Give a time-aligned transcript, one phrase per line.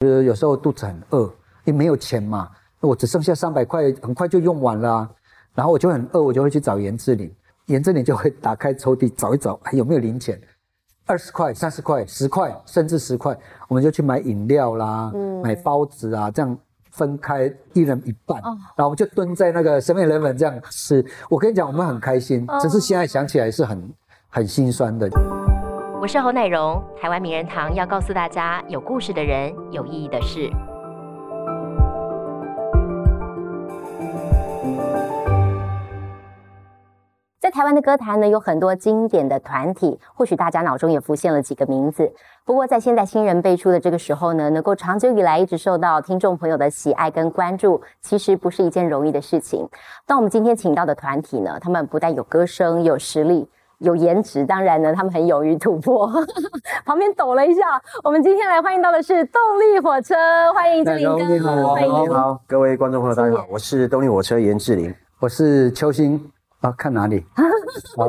[0.00, 1.30] 就是有时候肚子很饿，
[1.64, 2.48] 也没有钱嘛，
[2.80, 5.06] 我只剩下三百块，很快就用完了，
[5.54, 7.30] 然后我就很饿，我就会去找严志玲，
[7.66, 10.40] 严志玲就会打开抽屉找一找，还有没有零钱，
[11.04, 13.36] 二十块、三十块、十块，甚至十块，
[13.68, 15.12] 我们就去买饮料啦，
[15.44, 16.58] 买包子啊，这样
[16.90, 21.04] 分开一人一半，然后我们就蹲在那个神秘人们这样吃。
[21.28, 23.92] 我跟你讲，我们很开心，只是现在想起来是很
[24.30, 25.10] 很心酸的。
[26.00, 30.50] 我是侯乃荣，台湾名人堂要告诉大家，有故事的人，有意义的事。
[37.38, 42.10] 在台湾的歌坛呢，有很多经典的团体，或许大家脑中也浮现了几个名字。
[42.46, 49.68] 不过在现在新人辈出的这个时候呢，能够长久以来一直受到听众朋友的喜爱跟关注，其实不是一件容易的事情。
[50.06, 53.46] 但我们今天请到的团体呢，他们不但有歌声，有实力。
[53.80, 56.06] 有颜值，当然呢，他们很勇于突破。
[56.84, 60.14] 旁边抖了一下，我们今天来欢迎到的是动力火车，
[60.54, 61.24] 欢迎志玲哥。
[61.24, 67.24] 你好，你好，各位观众朋友，大家好，我是动力火车严志玲，我是邱星啊，看哪里？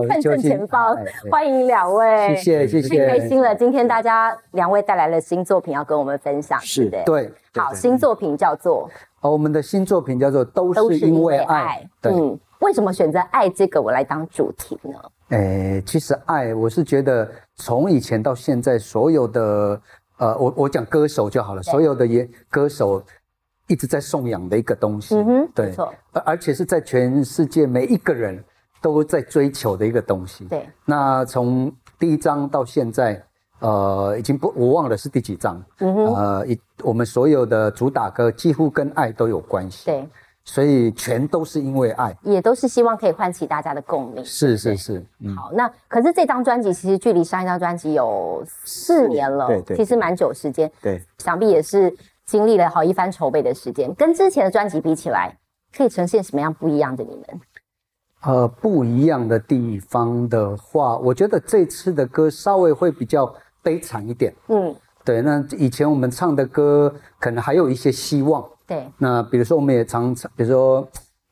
[0.09, 0.97] 看正前方，
[1.31, 3.55] 欢迎两位，谢谢谢谢，太开心了。
[3.55, 8.89] 今天大家两位带来了新作品要跟我们分享，是的，对，好，新作品叫做，
[9.21, 14.99] 哦，我们的新作品叫做都是因为爱，嗯，为什么选择爱这个我来当主题呢？
[15.31, 19.81] 诶，其实爱，我是觉得从以前到现在，所有的
[20.17, 23.01] 呃，我我讲歌手就好了，所有的也歌手
[23.67, 28.43] 一直在颂扬的一个东西，嗯哼，对，错，而而且是在全世界每一个人
[28.81, 30.67] 都在追求的一个东西，对。
[30.85, 33.23] 那从第一章到现在，
[33.59, 40.09] 呃，已经不我忘了是第几章，嗯哼，呃，一我们所有的主打歌几乎跟爱都有关系，对。
[40.43, 44.25] 所以全都是因为爱，也都是希望可以唤起大家的共鸣。
[44.25, 45.05] 是是是，
[45.37, 50.69] 好，那可是这张专辑其实距离上一张专辑有四年了，对对，其实蛮久时间。
[50.81, 53.93] 对，想必也是经历了好一番筹备的时间。
[53.93, 55.37] 跟之前的专辑比起来，
[55.75, 57.25] 可以呈现什么样不一样的你们？
[58.23, 63.31] 呃，不一样的地方的话，我觉得这次的歌稍微会比较
[63.61, 64.33] 悲惨一点。
[64.47, 64.75] 嗯，
[65.05, 68.43] 对，那以前我们唱的歌可能还有一些希望。
[68.71, 70.87] 对，那比如说我们也常常，比如说，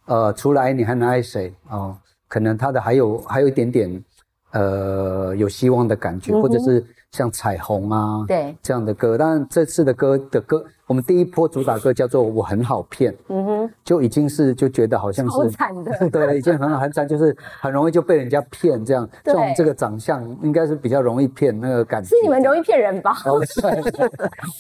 [0.08, 1.96] 呃，除了爱你还能爱谁哦？
[2.28, 4.04] 可能他的还有还有一点点，
[4.52, 9.18] 呃，有希望的感觉，或者是像彩虹啊，对这样的歌。
[9.18, 19.10] 但这次的歌的歌，我们第一波主打歌叫做《我很好骗》，嗯哼，就已经是就觉得好像是惨的， 对，已经很很惨，就是很容易就被人家骗这样。
[19.26, 22.10] 像我们这个长相，应该是比较容易骗那个感觉。
[22.10, 23.18] 是你们容易骗人吧？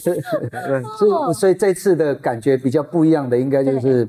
[0.03, 0.13] 对，
[0.97, 4.07] 所以所以这次的感觉比较不一样的，应该就是，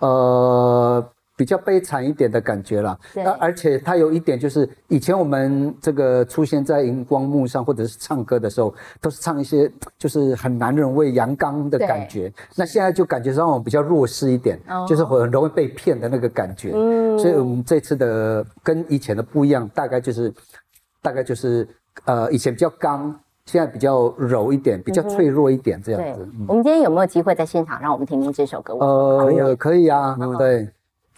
[0.00, 1.04] 呃，
[1.38, 2.98] 比较悲惨一点的感觉啦。
[3.14, 12.32] 对，而且它有一点就是，以前我们这个出现在荧光幕上或者是唱歌的时候，都是唱一些就是很男人味、阳刚的感觉。
[12.56, 16.72] 那现在就感觉让我比较弱势一点，就是很容易被骗的那个感觉。
[16.74, 20.34] 嗯，所以我们这次的跟以前的不一样，大概就是，
[21.00, 21.66] 大概就是，
[22.04, 23.14] 呃，以前比较刚。
[23.50, 26.28] 现在比较柔一点，比较脆弱一点，这样子。
[26.46, 28.74] 我们今天有没有机会在现场让我们听听这首歌？
[28.74, 30.68] 呃，可以啊，对，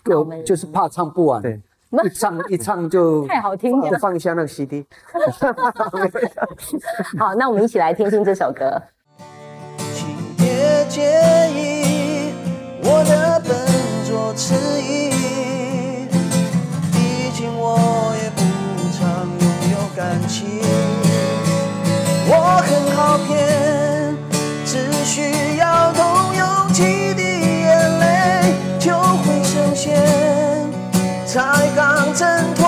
[0.07, 1.61] 我就是怕唱不完，对，
[2.05, 4.87] 一唱 一唱就太好听了，放一下那个 CD。
[7.19, 8.81] 好，那我们一起来听听这首歌。
[9.93, 10.07] 请
[10.37, 11.03] 别介
[11.55, 12.33] 意
[12.83, 13.51] 我的笨
[14.09, 15.11] 拙迟疑，
[16.93, 17.77] 毕竟我
[18.23, 18.41] 也不
[18.97, 20.61] 常拥有感情。
[22.33, 24.17] 我很好骗，
[24.65, 24.73] 只
[25.05, 26.01] 需要动
[26.37, 27.21] 用几滴
[31.33, 31.41] 才
[31.77, 32.27] 刚睁
[32.57, 32.60] 开。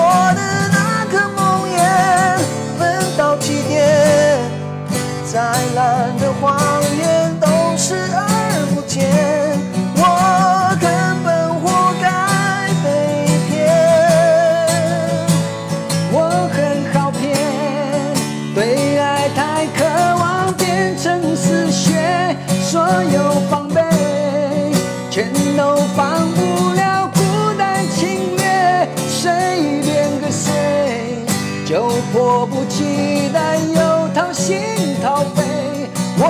[32.42, 34.58] 迫不及待又掏心
[35.00, 35.88] 掏肺。
[36.18, 36.26] 我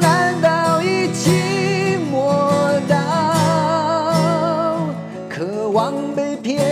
[0.00, 2.96] 难道已寂寞到
[5.28, 6.64] 渴望被骗？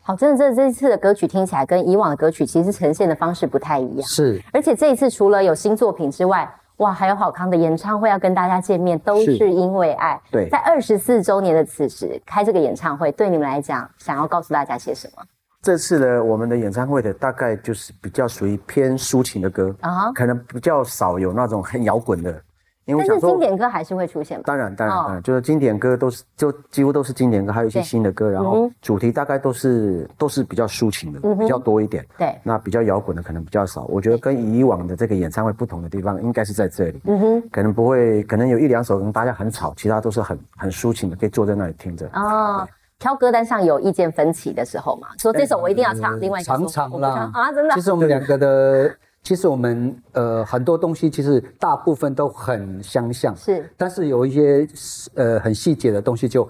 [0.00, 4.08] 好，真的，这这次的歌曲听起来跟以往的歌曲其实呈现的方式不太一样。
[4.08, 6.50] 是，而且这一次除了有新作品之外，
[6.80, 10.20] 哇，还有好康的演唱会要跟大家见面，都是因为爱。
[10.30, 15.22] 对，在二十四周年的此时开这个演唱会，对你们来讲，想要告诉大家些什么？
[15.62, 22.42] 这次的我们的演唱会的大概就是比较属于偏抒情的歌啊哈可能比较少有那种很摇滚的，
[22.86, 24.44] 因为但是经典歌还是会出现嘛？
[24.46, 32.04] 当然，当然，哦当然，就是经典歌都是就几乎都是经典歌，还有一些新的歌，然嗯后主题大概都是都是比较抒情的，嗯比较多一点。
[32.18, 33.84] 对，那比较摇滚的可能比较少。
[33.84, 42.08] 我觉得跟以往的这个演唱会不同的地方，应该是在这里，嗯哼，可能不会，可能有一两首可能大家很吵，其他都是很很抒情的，可以坐在那里听着。
[42.14, 42.66] 哦。
[42.98, 54.66] 挑歌单上有意见分歧的时候嘛，说这首我一定要唱，另外一首唱啦啊，真的其实我们两个的，其实我们呃很多东西其实大部分都很相像，是，但是有一些
[55.14, 56.48] 呃很细节的东西就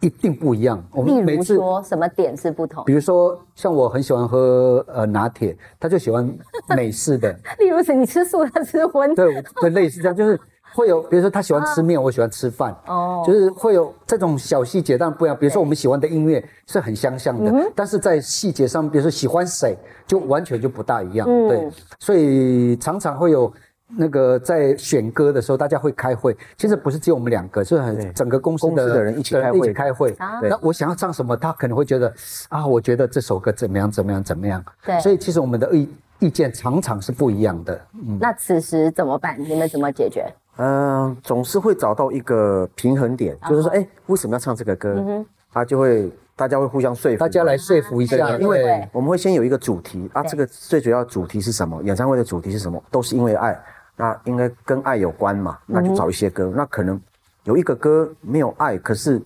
[0.00, 0.82] 一定不一样。
[0.92, 2.92] 我例如们每次，说什么点是不同比？
[2.92, 6.32] 如说像我很喜欢喝呃拿铁，他就喜欢
[6.76, 10.38] 美式的， 例如是你吃素，他吃荤，对对，类似这样，就是
[10.74, 15.36] 会有，比如说他喜欢吃面，我喜欢吃饭，哦就是会有这种小细节，当然不一样。
[15.36, 19.76] 比如说我们喜欢的音乐是很相像嗯的，但是在细节上，比如说喜欢谁，
[20.06, 21.26] 就完全就不大一样。
[21.28, 23.52] 嗯对，所以常常会有。
[23.96, 26.36] 那个在选歌的时候，大家会开会。
[26.56, 30.10] 其实不是只有我们两个，是很整个公司公司的的人一起开会一起开会。
[30.18, 32.12] 啊那我想要唱什么，他可能会觉得
[32.48, 34.64] 啊，我觉得这首歌怎么样怎么样怎么样。
[34.84, 35.88] 对所以其实我们的意
[36.18, 37.78] 意见常常是不一样的。
[37.92, 39.36] 嗯，那此时怎么办？
[39.38, 40.26] 你们怎么解决？
[40.56, 45.24] 嗯、总是会找到一个平衡点，就是说，哎、为什么要唱这个歌？
[45.52, 51.80] 他就会大家会互相说服，大家来说服一下，因为我们会先有一个主题啊，这个最主要主题是什么？
[51.84, 52.82] 演唱会的主题是什么？
[52.90, 53.56] 都是因为爱，
[53.96, 56.52] 那应该跟爱有关嘛，那就找一些歌。
[56.56, 57.00] 那可能
[57.44, 59.22] 有一个歌没有爱，可是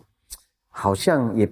[0.70, 1.50] 好像也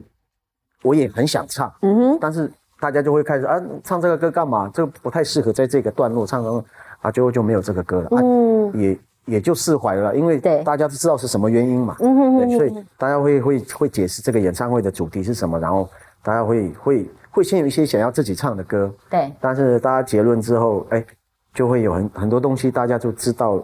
[0.82, 4.70] 我也很想唱，嗯哼，但是大家就会开始啊，唱这个歌干嘛？
[4.74, 6.62] 这个不太适合在这个段落唱，然后
[7.00, 10.62] 啊，最后就没有这个歌了，啊、嗯也也就释怀了，因为对。
[10.64, 11.94] 大家都知道是什么原因嘛。
[12.00, 15.88] 嗯哼哼对，所以大家会会会解释这个演唱会的主题是什么，然后
[16.22, 21.04] 大家会会会先有一些想要自己唱的歌，对，但是大家结论之后，哎，
[21.52, 23.62] 就会有很很多东西大家就知道，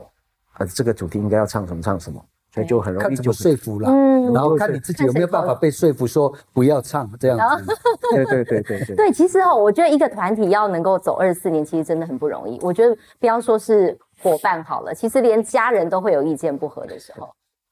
[0.59, 7.65] 呃，这个主题应该要唱什么唱什么，所以就很容易就说服了，嗯然后看你自己有没有办法被说服说不要唱这样子。
[8.15, 8.97] 对对对对对。
[8.97, 12.59] 对，其实哦，我觉得一个团体要能够走二十四年，其实真的很不容易。
[12.63, 17.29] 我觉得不要说是伙伴好了，其实连家人都会有意见不合的时候。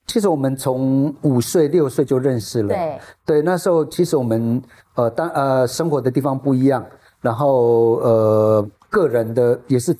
[0.06, 4.60] 其实我们从五岁六岁就认识了，对，对，那时候其实我们
[4.94, 6.84] 呃当呃生活的地方不一样，
[7.20, 9.94] 然后呃个人的也是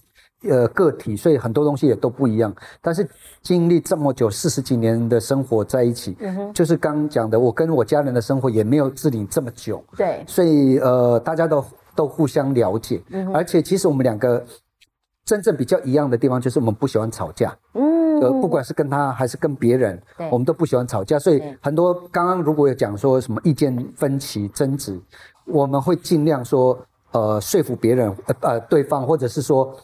[0.48, 2.54] 呃个体，所以很多东西也都不一样。
[2.81, 3.08] 但是
[3.42, 11.64] 经历这么久四十几年的生活在一起，嗯，就是刚刚讲的，我跟我家人的生活也没有自理这么久，对，所以呃大家都
[11.94, 14.44] 都互相了解，嗯而且其实我们两个
[15.25, 17.56] 真正比较一样的地方就是我们不喜欢吵架。
[17.75, 17.90] 嗯
[18.20, 19.98] 呃，不管是跟他还是跟别人，
[20.31, 25.00] 我们都不喜欢吵架，所以很多刚刚如果有讲说什么意见分歧、争执，
[25.46, 26.78] 我们会尽量说
[27.12, 29.75] 呃说服别人呃呃对方，或者是说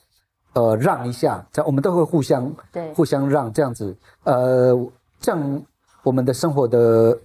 [0.57, 3.95] 呃让一下，这样我们都会互相对互相让这样子，
[4.25, 4.75] 呃
[5.21, 5.63] 这样
[6.03, 7.19] 我们的生活的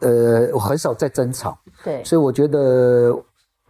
[0.00, 2.02] 呃很少在争吵，对。
[2.02, 3.14] 所以我觉得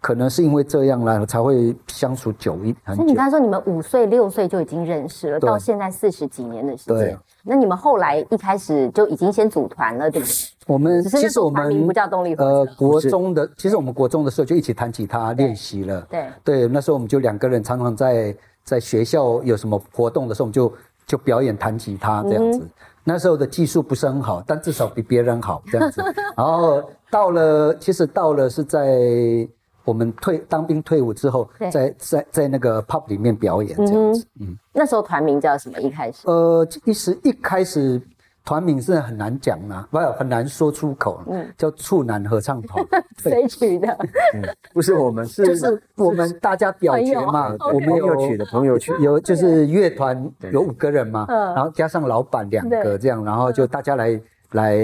[0.01, 3.25] 可能是因为这样啦，才会相处久一很久所以你刚。
[3.25, 7.19] 才说你们五岁六岁就已经认识了，到现在四十几年的时间对。
[7.43, 10.35] 那你们后来一开始就已经先组团了，对不对？
[10.67, 16.01] 我们其实我们不叫动力火呃国中的，其实我们国中的时候就一起弹吉他练习了。
[16.09, 18.37] 对，对，那时候我们就两个人常常在
[18.71, 20.73] 在学校有什么活动的时候，我们就
[21.05, 22.61] 就表演弹吉他这样子。
[22.61, 22.71] 嗯
[23.03, 26.03] 那时候的技术不是很好，但至少比别人好这样子。
[26.37, 29.01] 然后到了，其实到了是在
[29.87, 34.27] 我们退当兵退伍之后，在在在那个 pub 里面表演这样子。
[34.39, 35.81] 嗯，那时候团名叫什么？
[35.81, 38.01] 一开始呃，其实一开始
[38.51, 41.23] 团名是很难讲啊，不很难说出口。
[41.29, 41.41] 嗯。
[41.41, 42.85] 嗯，叫处男合唱团。
[43.23, 43.97] 谁取的？
[44.75, 51.55] 不是我们，是就是我们大家表决嘛，我们有取的朋友取有就是乐团有五个人嘛，嗯。
[51.55, 54.77] 然后加上老板两个这样，然后就大家来来，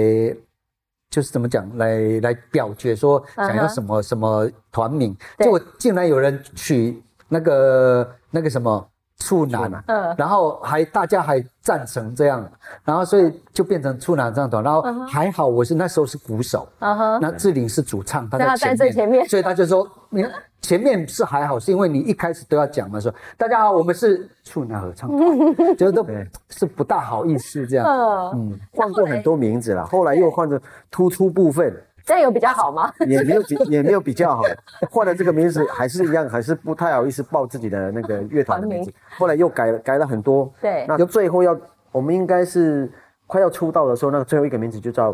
[1.10, 5.46] 就是怎么讲来来表决说想要什么什么团名，对。
[5.46, 10.14] 结果竟然有人取那个那个什么处男啊，嗯。
[10.16, 12.48] 然后还大家还赞成这样，
[12.84, 19.28] 然后所以就变成处男唱团，然后还好我是那时候是鼓手，啊哈，那志玲是主唱，他在在前面，前面。
[19.28, 20.24] 所以他就说，你
[20.60, 26.06] 前面是还好，是因为你一开始都要讲嘛，说大家好，我们是处男合唱团，觉 得都
[26.50, 27.86] 是不大好意思这样。
[27.86, 31.74] 嗯，嗯，换过很多名字了，后来又换成突出部分，
[32.06, 32.90] 这样有比较好吗？
[33.06, 34.42] 也没有比也没有比较好，
[34.90, 38.92] 换了这个名字还是一样，还是不太好意思报自己的那个乐团的名字。
[39.18, 41.58] 后来又改了改了很多，对那就最后要
[41.90, 42.90] 我们应该是
[43.26, 45.12] 快要出道的时候，那个最后一个名字就叫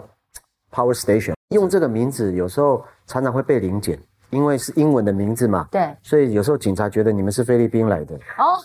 [0.71, 1.33] Power Station。
[1.49, 3.99] 用这个名字有时候常常会被临检，
[4.31, 8.15] 因为是英文的名字嘛，对，所以有时候警察觉得你们是菲律宾来的。
[8.37, 8.61] 哦，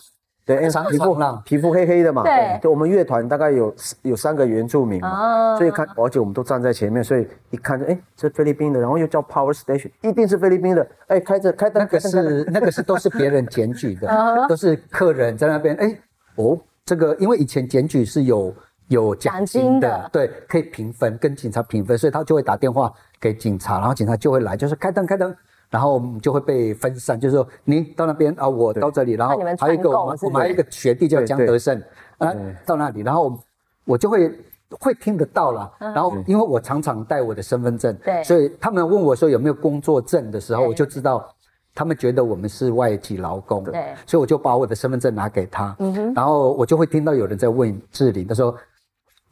[0.48, 1.14] 对，因为常皮肤
[1.44, 2.58] 皮肤黑黑的嘛，对。
[2.62, 15.76] 就我们乐团大概有有三个原住民嘛，哦所以看，而且我们都站在前面，所以一看，哎，这菲律宾的，然后又叫 Power Station，一定是菲律宾的，哎，开着开灯，那个是那个是都是别人检举的，嗯 都是客人在那边。
[15.76, 15.94] 哎，
[16.36, 18.54] 哦，这个因为以前检举是有
[18.86, 22.90] 有奖奖金金的的，对，可以评分，跟警察评分，所以他就会打电话
[23.20, 25.36] 给警察，然后警察就会来，就是开灯开灯。
[25.70, 31.78] 然后我们就会被分散，就是说你到那边啊，我到这里，然后还有一个我们我们还有一个学弟叫江德胜，
[32.16, 32.32] 啊，
[32.64, 33.38] 到那里，然后我
[33.84, 34.32] 我就会
[34.80, 35.70] 会听得到了。
[35.78, 38.24] 然后因为我常常带我的身份证，嗯对。
[38.24, 41.28] 所以他们问我说有没有工作证的时候，我就知道
[41.74, 43.78] 他们觉得我们是外籍劳工，对。
[43.78, 45.76] 嗯所以我就把我的身份证拿给他，
[46.14, 48.56] 然后我就会听到有人在问志玲，他说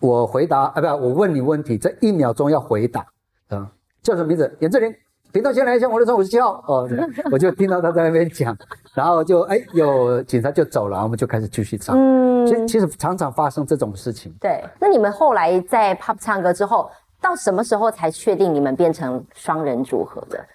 [0.01, 3.07] 我回答啊，不，我问你问题，这一秒钟要回答，
[3.49, 3.67] 嗯，
[4.03, 4.55] 叫什么名字？
[4.61, 4.95] 严志玲。
[5.37, 6.89] 屏东先来一下，我的车五十七号哦，
[7.31, 8.57] 我就听到他在那边讲，
[8.97, 11.95] 然后就哎有警察就走了，我们就开始继续唱。
[11.95, 14.35] 嗯其实其实常常发生这种事情。
[14.41, 14.65] 对。
[14.81, 16.91] 那你们后来在 pop 唱歌之后，
[17.21, 20.47] 到什么时候才确定你们变成双人组合的？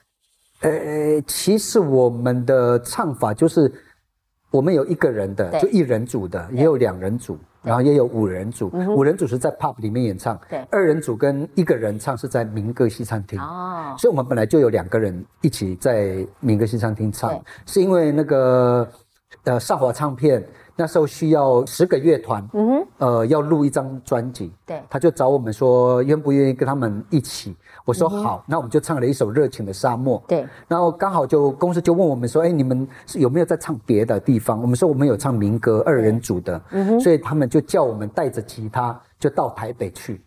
[0.62, 3.72] 呃，其实我们的唱法就是，
[4.50, 8.72] 我们有一个人的，就一人组的，也有两人组，然后也有五人组。
[8.96, 13.40] 五人组是在 pub 里面演唱，对二人组跟一个人唱是在民歌西餐厅。
[13.40, 18.88] 哦，所以我们本来就有两个人一起在民歌西餐厅唱，是因为那个
[19.44, 20.44] 呃上华唱片
[20.82, 24.82] 那时候需要十个乐团，嗯哼，呃要录一张专辑，对。
[24.90, 34.60] 他就找我们说愿不愿意跟他们一起，我嗯说好，那我们就唱了一首《热情的沙漠》，对，然后刚好就公司就问我们说，哎，你们是有没有在唱别的地方？
[34.60, 37.00] 我们说我们有唱民歌二人组的，嗯哼。
[37.00, 40.20] 所以他们就叫我们带着吉他就到台北去。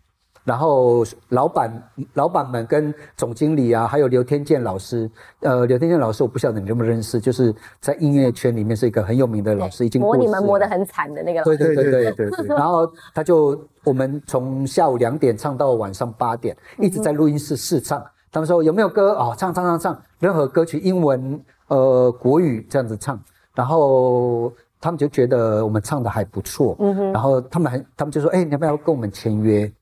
[0.44, 1.82] 然后老板、
[2.12, 5.10] 老板们跟总经理啊，还有刘天健老师，
[5.40, 11.64] 呃，刘天健老师我不晓得你认不认识，就是在音乐圈里面是一个很有名的老师，已经磨你们磨得很惨的那个老对师。
[11.64, 18.04] 对对对对对对然后他就我们从下午两点唱到晚上八点，一直在录音室试唱。
[18.30, 23.18] 他们说有没有歌哦，唱唱唱唱，任何歌曲，英文、呃国语这样子唱。
[23.54, 26.76] 然后他们就觉得我们唱的还不错，
[27.12, 29.72] 然后他们还他们就说，哎、你要不要跟我们签约？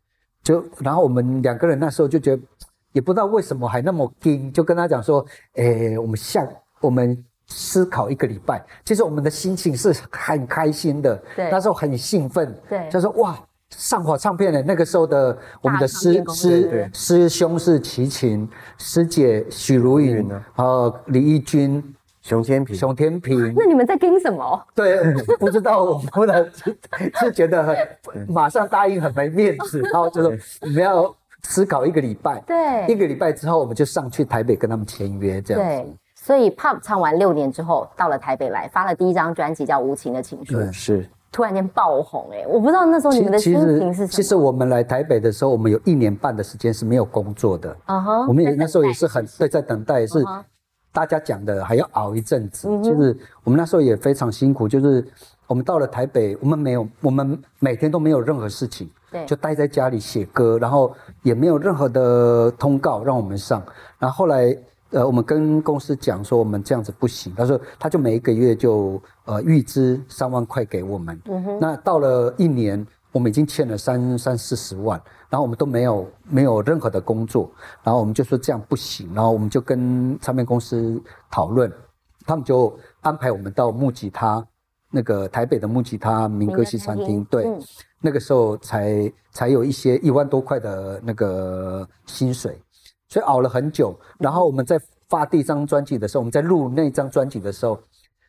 [0.43, 2.43] 就然后我们两个人那时候就觉得，
[2.93, 6.47] 也不知道为什么还那么硬，就跟他讲说，诶，我们下
[6.81, 8.65] 我们思考一个礼拜。
[8.85, 13.39] 其实我们的心情是很开心的，对那时候很兴奋，对就说哇。
[13.75, 18.47] 上火唱片的那个时候的我们的师师师兄是齐秦，
[18.77, 21.83] 师姐许茹芸芸呢，呃李翊君、
[22.23, 24.67] 熊天平，熊天平，那你们在跟什么？
[24.75, 24.99] 对，
[25.39, 26.79] 不知道我们后来是
[27.21, 27.77] 是觉得很
[28.29, 31.13] 马上答应很没面子， 然后就说我们要
[31.43, 32.87] 思考一个礼拜，对。
[32.87, 35.83] 一个礼拜之后我们就上去台北跟他们签约，这样子。
[35.85, 41.09] 对。，所以 pop 唱完六年之后，到了台北来，发了第一张专辑叫《无情的情书》，对是。
[41.33, 44.07] 突然间爆红、哎，我不知道那时候你们的心情是什么。
[44.07, 50.25] 其实我们来台北的时候，我们有一年半的时间是没有工作的，嗯哼我们也那时候也是很在等待对，在等待，也是
[50.93, 52.69] 大家讲的还要熬一阵子。
[52.69, 55.05] 嗯哼就是我们那时候也非常辛苦，就是
[55.47, 63.63] 我们到了台北，我们没有，我们每天都没有任何事情，对就待在家里写歌，然后也没有任何的通告让我们上。
[63.99, 64.57] 然后后来，
[64.91, 71.19] 呃，我们跟公司讲说我们这样子不行，他说他就每一个月就呃预支三万块给我们。
[71.27, 77.51] 嗯那到了一年，我们已经欠了三三四十万，然后我们都没有没有任何的工作，
[77.83, 81.01] 然后我们就说这样不行，然后我们就跟唱片公司
[81.31, 81.71] 讨论，
[82.27, 84.45] 他们就安排我们到木吉他
[84.91, 87.61] 那个台北的木吉他民歌西餐厅，对，嗯
[88.01, 92.61] 那个时候才才有一些一万多块的那个薪水，
[93.09, 93.95] 所以熬了很久。
[94.19, 97.79] 然后我们在发第一张专辑的时候，我们在录那张专辑的时候，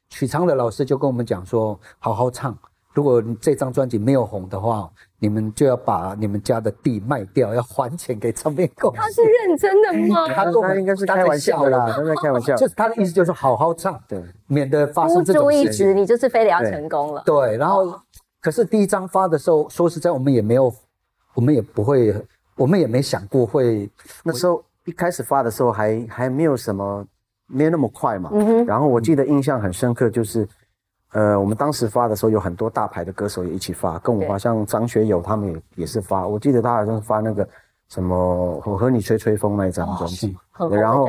[0.09, 2.55] 许昌的老师就跟我们讲说，好好唱。
[2.93, 9.09] 如果你这张专辑没有红的话，你们就要把你们家的地卖掉，要还钱给唱片公司他。
[9.09, 10.27] 是认真的吗？
[10.33, 12.55] 他跟我们他应该是开玩笑的啦，他在开玩笑。
[12.55, 15.87] 就是他的意思就是说好好唱，对，免得发孤生这种注一事情。
[15.87, 17.23] 掷，你就是非得要成功了。
[17.25, 17.99] 对，然后
[18.41, 20.73] 可是第一张发的时候，说实在，我们也没有，
[21.33, 22.13] 我们也不会，
[22.55, 23.89] 我们也没想过会，
[24.23, 27.03] 那时候一开始发的时候还还没有什么，
[27.47, 28.29] 没有那么快嘛。
[28.33, 30.47] 嗯哼，然后我记得印象很深刻，就是，
[31.13, 36.27] 呃，我们当时发的时候有很多大牌的歌手也一起发，跟我对发，像张学友他们也也是发。
[36.27, 37.47] 我记得他好像是发那个
[37.89, 38.15] 什么
[38.69, 40.35] 《我和你吹吹风》那一张专辑。
[40.71, 41.07] 然后。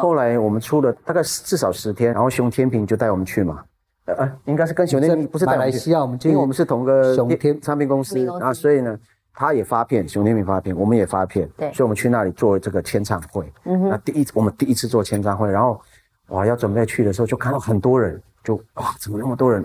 [0.00, 3.62] 后来我们出了大概至少十天，然后熊天平就带我们去嘛。
[4.06, 8.98] 呃，呃应该是跟熊天平不是带我们去马来西亚，我们因为我们是同个熊天唱片公司唱片公司啊，所以呢，
[9.34, 13.52] 他也发片，熊天平发片，我们也发片，对所以我们去那里做这个签唱会。
[13.64, 15.80] 嗯哼那第一我们第一次做签唱会，然后
[16.28, 19.64] 哇要准备去的时候，就看到很多人，就哇怎么那么多人？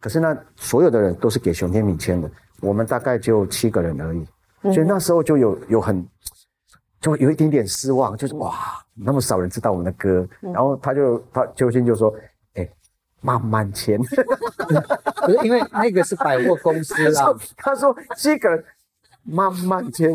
[0.00, 4.26] 可是呢所有的人都是给熊天平签的，我们大概就七个人而已，
[4.62, 4.72] 嗯。
[4.72, 6.06] 所以那时候就有有很
[7.00, 8.54] 就有一点点失望，就是哇
[8.94, 10.52] 那么少人知道我们的歌，嗯。
[10.52, 12.12] 然后他就他邱星就说，
[12.54, 12.68] 哎、
[13.20, 14.00] 慢慢签。
[15.22, 18.64] 不是因为那个是百货公司啦， 他说七个人
[19.22, 20.12] 慢慢签，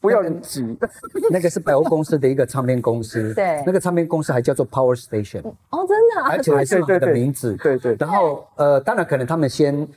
[0.00, 0.76] 不要人挤。
[1.30, 3.62] 那个是百货公司的一个唱片公司， 对。
[3.66, 5.40] 那个唱片公司还叫做 Power Station，
[5.70, 6.28] 哦，真的啊？
[6.30, 9.88] 而且还是我们的名字，对对对然后呃，当然可能他们先。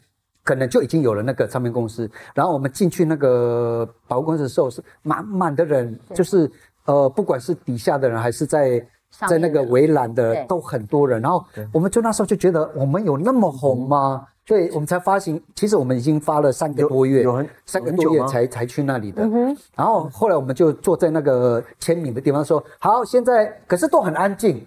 [0.44, 6.50] 可能就已经有了那个唱片公司，然后我们进去那个百货公司的时候是满满的人，就是
[6.86, 8.84] 呃，不管是底下的人还是在
[9.28, 14.26] 在那个围栏的都很多人，然后我们就那时候就觉得我们有那么红吗？
[14.52, 19.26] 所以我们才发行，其实我们已经发了三个多月，有很三个多月才才去那里的。
[19.78, 24.62] 然后后来我们就坐在那个签名的地方说，好，现在可是都很安静。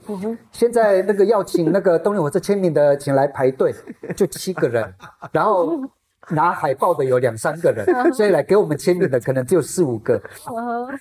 [0.53, 3.75] 现在那个要请那个动力火车签名的，请来排队，
[4.17, 4.91] 就七个人，
[5.31, 5.79] 然后。
[6.31, 10.21] 拿海报的有两三个人， 所以来给我们签名的可能只有四五个，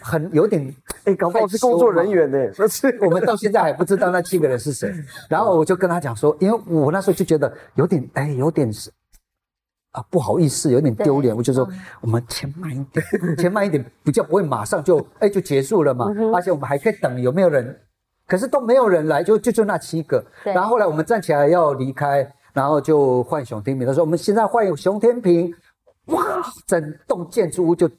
[0.01, 0.74] 很有点
[1.06, 2.38] 哎，搞不好是工作人员呢。
[2.56, 4.94] 不是我们到现在还不知道那七个人是谁。
[5.30, 8.92] 然后我就跟他讲说，因为我那时候就觉得有点哎，有点是
[9.92, 11.36] 啊不好意思，有点丢脸。
[11.36, 11.68] 我就说
[12.01, 13.06] 我们签慢一点，
[13.38, 16.08] 签慢一点，比较不会马上就哎就结束了嘛。
[16.34, 17.80] 而且我们还可以等有没有人，
[18.27, 20.24] 可是都没有人来，就就就那七个。
[20.44, 23.88] 然后后来我们站起来要离开，然后就换熊天平。
[23.88, 25.53] 他说我们现在换有熊天平，
[26.05, 26.24] 哇，
[26.65, 27.89] 整栋建筑物就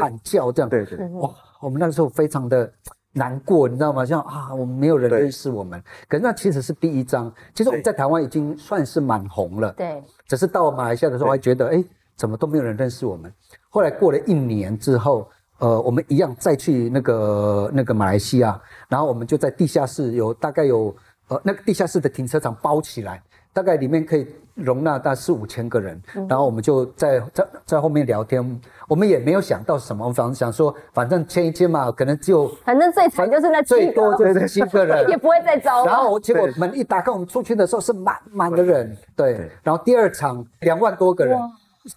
[0.00, 0.68] 喊叫这样。
[0.68, 2.72] 对对，哇，我们那个时候非常的
[3.14, 4.04] 难过，你知道吗？
[4.04, 7.32] 像啊，我们没有人认识我们，可是那其实是第一张。
[7.54, 11.84] 其实我们在台湾已经算是蛮红了，对，只是到马来西亚的时候还觉得，哎，
[12.16, 13.32] 怎么都没有人认识我们。
[13.68, 15.28] 后来过了一年之后，
[15.58, 20.94] 呃，我们一样再去那个那个马来西亚，然后我们就在地下室有大概有
[21.28, 35.86] 呃那个地下室的停车场包起来，大概里面可以容纳大概四五千个人，然后我们就在在在后面聊天，我们也没有想到什么，我们反正想说，反正签一签嘛，可能就反正最惨就是那七最多，就是七个人， 也不会再招了。
[35.86, 39.50] 然后结果门一打开，我们出去的时候是满满的人，对对。
[39.62, 41.38] 然后第二场两万多个人，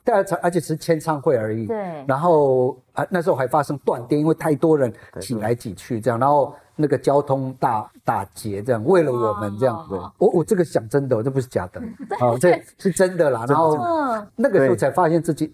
[0.03, 1.67] 第二场而且是签唱会而已。
[1.67, 2.05] 对。
[2.07, 9.77] 然后啊，那时候还发生断电，因为太多人挤来挤去这样，然后那个交通大打劫这样，为了我们这样。
[9.87, 11.81] 子我我这个想真的，这不是假的，
[12.19, 13.45] 哦，这是真的啦。
[13.47, 15.53] 然后嗯那个时候才发现自己，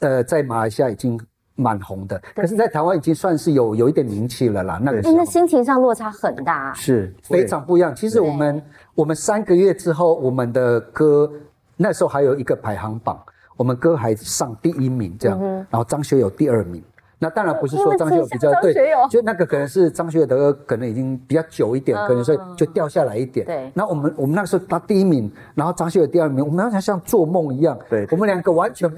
[0.00, 1.20] 呃，在马来西亚已经
[1.54, 4.78] 蛮红的，可是在台湾已经算是有有一点名气了啦。
[4.82, 6.72] 那个时哎，候那心情上落差很大。
[6.74, 7.94] 是非常不一样。
[7.94, 8.62] 其实我们
[8.94, 11.30] 我们三个月之后，我们的歌
[11.76, 13.18] 那时候还有一个排行榜，
[13.56, 16.82] 我们歌还上第一名这样，然后张学友第二名。
[17.18, 18.74] 那当然不是说张学友比较对
[19.08, 23.46] 就那个可能是张学友的歌可能已经比较久一点，可能所以就掉下来一点。
[23.46, 27.78] 对那我们我们那时候他第一名，然后张学友第二名，我们好像像做梦一样。
[27.88, 28.90] 对我们两个完全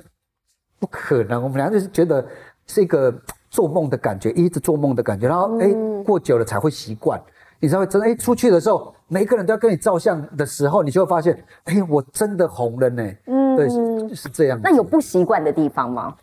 [0.80, 2.24] 不可能，我们俩就是觉得
[2.66, 3.14] 是一个
[3.50, 5.72] 做梦的感觉，一直做梦的感觉，然后哎、
[6.04, 7.20] 过久了才会习惯，
[7.60, 13.02] 你才会真的哎出去的时候，每一个人都要跟你照相的时候，你就会发现，哎，我真的红了呢。
[13.26, 14.60] 嗯对，是是这样。
[14.62, 16.14] 那有不习惯的地方吗？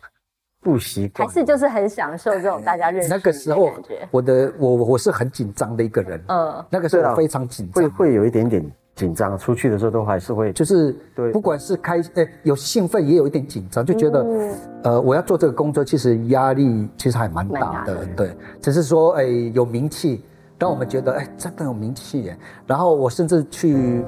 [0.66, 11.30] 不习惯，还是就是很享受这种大家认识那个时候感觉？，我的我我是很紧张的一个人，嗯，那个时候非常紧张，会会有一点点紧张，出去的时候都还是会就是对。
[11.30, 14.54] 不管是开呃有兴奋，也有一点紧张，就觉得、嗯。
[14.82, 18.06] 呃我要做这个工作，其实压力其实还蛮大的，蛮大的。
[18.16, 19.22] 对，只是说哎
[19.54, 20.24] 有名气，
[20.58, 22.36] 让我们觉得哎真的有名气耶。
[22.66, 24.04] 然后我甚至去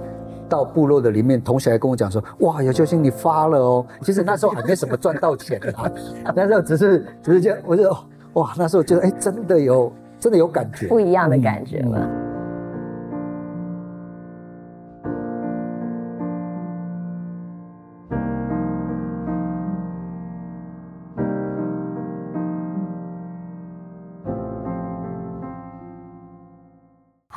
[0.48, 5.90] 到部落的里面，同学还跟我讲说，哇有球星你发了哦，其实那时候还没什么赚到钱啦，
[6.34, 7.90] 那时候只是只是这样我就
[8.34, 11.98] 哇那时候觉得哎真的有真的有感觉，不一样的感觉了。
[12.00, 12.28] 嗯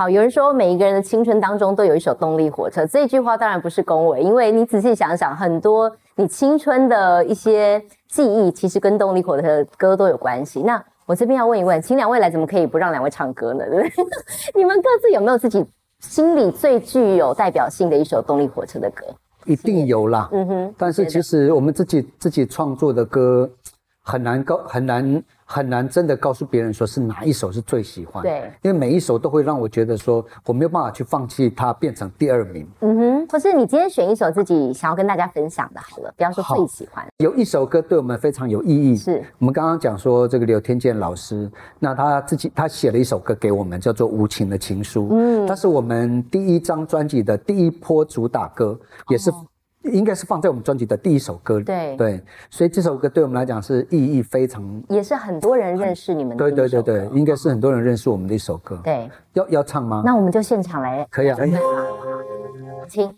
[0.02, 10.64] 好，有人说每一个人的青春当中都有一首动力火车，这句话当然不是恭维，因为你仔细想想，很多你青春的一些记忆，其实跟动力火车的歌都有关系。
[10.64, 13.64] 那我这边要问一问，请两位来，怎么可以不让两位唱歌呢？
[13.70, 14.06] 对不对？
[14.56, 15.64] 你们各自有没有自己
[16.00, 19.06] 心里最具有代表性的一首动力火车的歌？
[19.46, 20.28] 一定有啦。
[20.32, 23.48] 嗯哼，但是其实我们自己自己创作的歌
[24.02, 28.24] 很难够很难很难真的告诉别人说是哪一首是最喜欢。
[28.24, 32.66] 对，因为每一首都会让我觉得说我没有办法去放弃它变成第二名。
[32.80, 49.30] 嗯哼，或是你今天选一首自己想要跟大家分享的，好了，不要说最喜欢，有一首歌对我们非常有意义，是我们刚刚讲说这个刘天健老师，那他自己他写了一首歌给我们，叫做《无情的情书》，嗯，它是我们第一张专辑的第一波主打歌，也是。
[49.84, 56.52] 应该是放在我们专辑的第一首歌里，对对，所以这首歌对我们来讲是意义非常，也是很多人认识你们的对。
[56.52, 58.80] 对对对，应该是很多人认识我们的一首歌。
[58.84, 60.04] 对，要要唱吗？
[60.06, 61.38] 那我们就现场来，可以啊，
[62.88, 63.12] 请。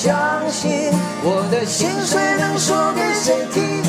[0.00, 0.92] 相信
[1.24, 3.82] 我的心碎能说给谁听？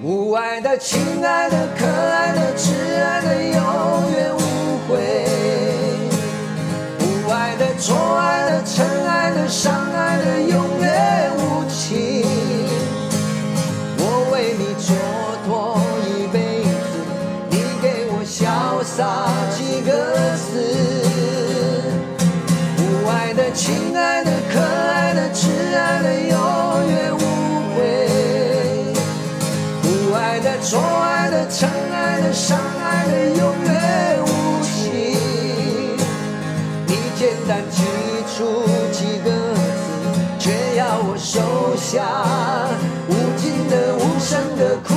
[0.00, 2.70] 无爱的、亲爱的、可爱的、挚
[3.02, 3.87] 爱的，有
[30.38, 34.26] 爱的、错爱的、疼爱的、伤爱的，永远无
[34.62, 34.70] 情。
[36.86, 37.82] 你简单记
[38.36, 39.58] 出几个字，
[40.38, 42.04] 却要我收下
[43.08, 44.94] 无尽的、无声的哭。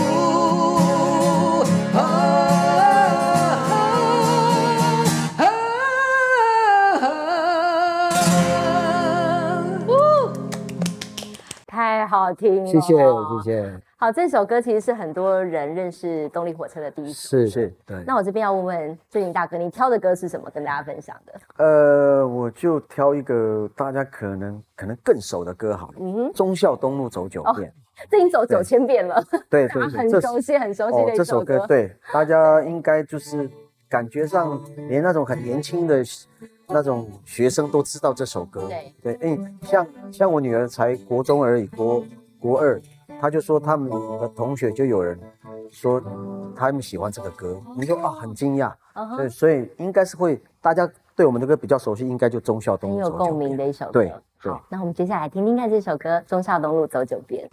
[11.65, 13.01] 太好听了，谢谢谢。
[13.43, 17.13] 谢，好，这首歌其实是很多人认识动力火车的第一首。
[17.13, 18.03] 是是对。
[18.03, 20.49] 那我这边要问问最近大哥，你挑的歌是什么？
[20.49, 21.39] 跟大家分享的。
[21.63, 27.71] 呃，我就挑一个大家可能可能更熟的歌好了，嗯哼，忠孝东路走九哦遍。
[28.09, 31.59] 这已经走九千遍了， 对对 对，很熟悉、很熟悉的一哦这首歌。
[31.59, 33.47] 歌对大家应该就是
[33.87, 34.59] 感觉上
[34.89, 36.03] 连那种很年轻的
[36.67, 38.67] 那种学生都知道这首歌。
[38.67, 42.03] 对对，嗯，像像我女儿才国中而已，国
[42.39, 42.81] 国二，
[43.19, 45.19] 她就说他们的同学就有人
[45.69, 46.01] 说
[46.55, 48.71] 他们喜欢这个歌，我们就啊很惊讶。
[48.93, 53.91] 嗯哼对，所以应该是会大家对我们的歌比较熟悉，应该就忠孝东很有路走九遍共鸣的一首歌。
[53.91, 57.49] 对对好，那我们接下来听听看这首歌《忠孝东路走九遍》。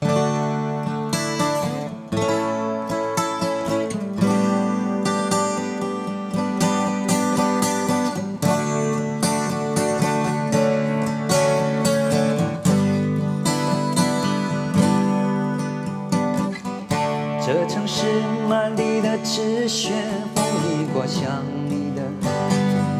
[17.49, 18.05] 这城市
[18.47, 19.95] 满地的纸屑，
[20.35, 22.03] 风一刮像你的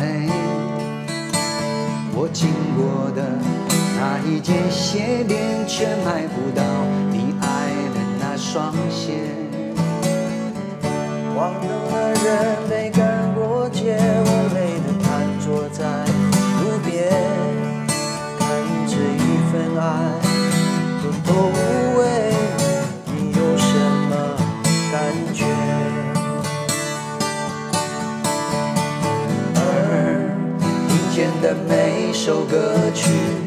[0.01, 0.31] 美。
[2.15, 3.39] 我经过的
[4.01, 6.63] 那一间鞋店，却买不到
[7.13, 9.21] 你爱的那双鞋。
[11.37, 12.57] 黄灯了，人
[32.29, 33.38] 首歌曲。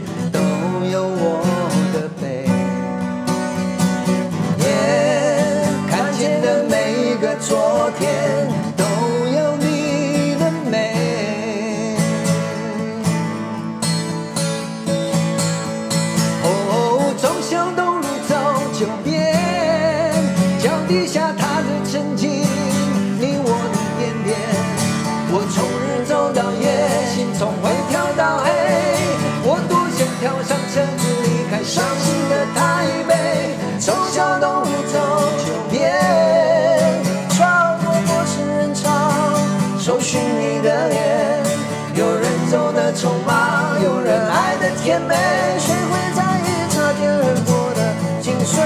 [44.92, 45.16] 也没
[45.58, 47.80] 谁会在意擦肩而过的
[48.22, 48.60] 心碎，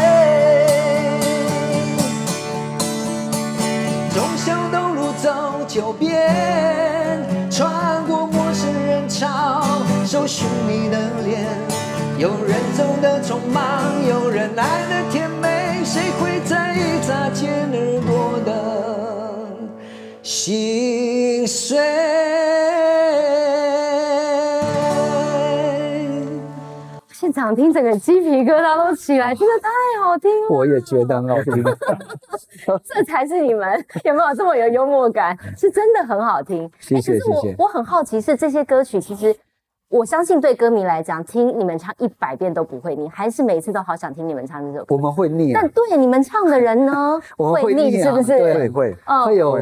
[4.12, 5.30] 忠孝东路走
[5.68, 6.10] 九遍，
[7.52, 9.62] 穿过陌生人潮，
[10.04, 11.46] 搜寻你的脸，
[12.18, 13.64] 有人走的匆忙，
[14.10, 18.52] 有人爱的甜美，谁会在意擦肩而过的
[20.24, 22.05] 心碎？
[27.36, 29.70] 场听整个鸡皮疙瘩都起来，真的太
[30.04, 30.48] 好听了。
[30.50, 31.64] 我也觉得很好听。
[32.86, 35.38] 这才是你们有没有这么有幽默感？
[35.58, 36.72] 是真的很好听。
[36.80, 39.36] 谢谢谢谢我很好奇，是这些歌曲，其实
[39.90, 44.96] 我相信对歌迷来讲，听你们唱一百遍都不会腻，还是每次都好想听你们唱这首歌。
[44.96, 48.38] 我们会腻啊但，对你们唱的人呢， 我们会腻啊是不是？
[48.38, 48.96] 对会
[49.26, 49.60] 会有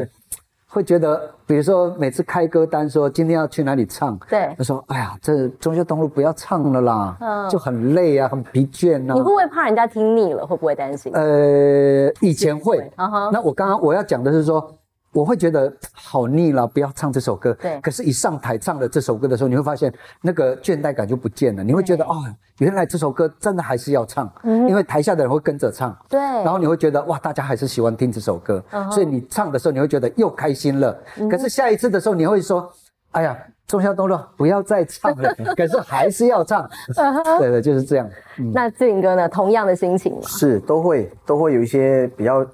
[0.74, 9.36] 会觉得，比如说每次开歌单说今天要去哪里唱，对他说哎呀，这中秋东路不要唱了啦，嗯就很累啊，很疲倦啊你会不啊。
[9.36, 10.44] 会怕人家听腻了？
[10.44, 11.12] 会不会担心？
[11.14, 12.90] 呃，以前会，
[13.32, 14.68] 那我刚刚我要讲的是说。
[15.14, 17.54] 我会觉得好腻了，不要唱这首歌。
[17.54, 21.62] 对可是，一上台唱了这首歌的时候，你会发现那个倦怠感就不见了。
[21.62, 22.16] 你会觉得，哦，
[22.58, 25.96] 原来这首歌真的还是要唱，嗯因为台下的人会跟着唱。
[26.08, 30.98] 对，然后你会觉得哇，大家还是喜欢听这首歌，所以你唱的时候你会觉得又开心了。
[31.30, 32.68] 可是下一次的时候你会说，
[33.12, 36.68] 哎呀，中孝东路不要再唱了， 可是还是要唱。
[36.96, 38.10] 嗯对对，就是这样。
[38.52, 39.28] 那志颖哥呢？
[39.28, 40.22] 同样的心情吗？
[40.26, 42.44] 是都会都会有一些比较，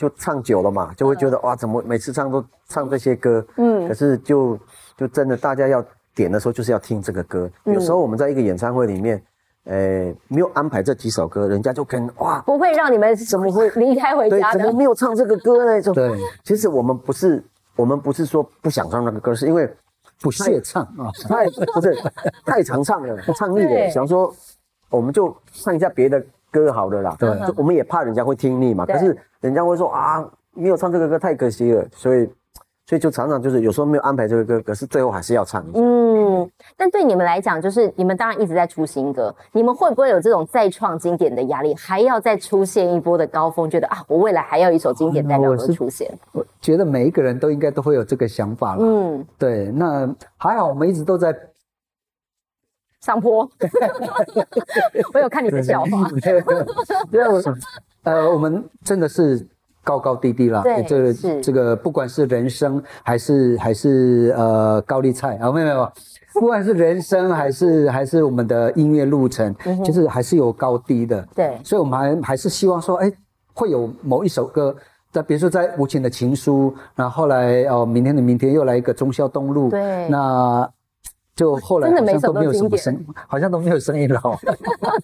[0.00, 3.86] 就唱久了嘛，就会觉得哇，怎么每次唱都唱这些歌，嗯。
[3.86, 4.58] 可是就
[4.96, 5.84] 就真的大家要
[6.14, 7.50] 点的时候就是要听这个歌。
[7.66, 7.74] 嗯。
[7.74, 9.22] 有时候我们在一个演唱会里面，
[9.64, 14.60] 呃，没有安排这几首歌，人家就跟哇，不会让你们怎么会离开回，家的？
[14.60, 14.72] 怎么？
[14.72, 15.82] 没有唱这个歌呢？
[15.82, 16.10] 就对，
[16.44, 17.44] 其实我们不是
[17.76, 19.70] 我们不是说不想唱那个歌，是因为
[20.22, 21.94] 不屑唱啊，太不是
[22.46, 24.34] 太常唱了，唱腻了，想说
[24.88, 27.14] 我们就唱一下别的歌好的啦。
[27.18, 32.28] 对就我们也怕人家会听腻嘛，可是人家会说啊，没有唱这个歌太可惜了，所以
[32.86, 35.64] 所以就常常就是有时候没有安排这个歌，可是最后还是要唱。
[35.74, 43.70] 嗯，但对你们来讲，就是你们当然一直在出新歌，你们会不会有这种再创经典的压力，还要再出现一波的高峰？
[43.70, 46.10] 觉得啊，我未来还要一首经典代表歌出现。
[46.32, 48.82] 我觉得每一个人都应该都会有这个想法了。
[48.82, 51.32] 嗯，对，那还好，我们一直都在
[53.00, 53.48] 上坡。
[55.14, 56.08] 我有看你的笑话。
[57.10, 57.42] 对，我
[58.04, 59.46] 呃，我们真的是
[59.84, 60.62] 高高低低啦。
[60.62, 65.92] 对这个是这个，不管是人生还是还是呃高丽菜啊，没有没有，
[66.34, 71.26] 不管是人生还是还是我们的音乐路程，就是还是有高低的。
[71.34, 73.12] 对所以我们还还是希望说，哎，
[73.54, 74.74] 会有某一首歌。
[75.12, 80.70] 在比如说在无情的情书，然后后来哦，明天的明天又来一个忠孝东路，对那
[81.34, 84.38] 就后来好像都没有什么声，好像都没有声音了哦。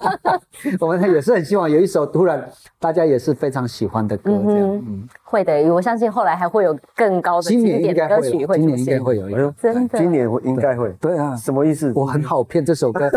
[0.81, 2.47] 我们也是很希望有一首突然
[2.79, 4.69] 大家也是非常喜欢的歌，这样。
[4.69, 9.05] 嗯嗯，会的，我相信后来还会有更高的今年应经典的该会有，歌曲会出现今年应该。
[9.05, 9.53] 会有一。
[9.61, 11.93] 真的今年会应该会，对啊，什么意思？
[11.97, 13.11] 我很好骗，这首歌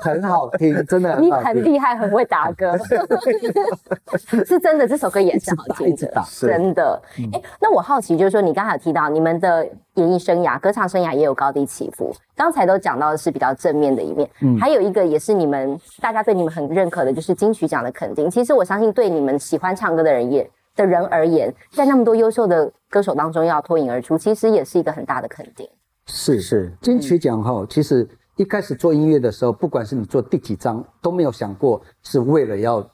[0.00, 1.30] 很好听，真的你。
[1.32, 2.78] 很厉害，很会打歌，
[4.46, 4.86] 是真的。
[4.86, 7.02] 这首歌也是好听的真的。
[7.32, 18.30] 哎，那我好奇就是说，你刚才有提到你们的演艺生涯、歌唱生涯也有高低起伏，刚才都讲到的是比较正面的一面，嗯还有一个也是你们大家对你们很认可的，就是金曲奖的肯定。
[18.30, 20.48] 其实我相信，对你们喜欢唱歌的人也
[20.80, 25.68] 的人而言，在那么多优秀的歌手当中要脱颖而出，其实也是一个很大的肯定。
[26.06, 32.84] 是是金曲奖哈，其实一开始做音乐的时候，不管是你做第几张，都没有想过是为了要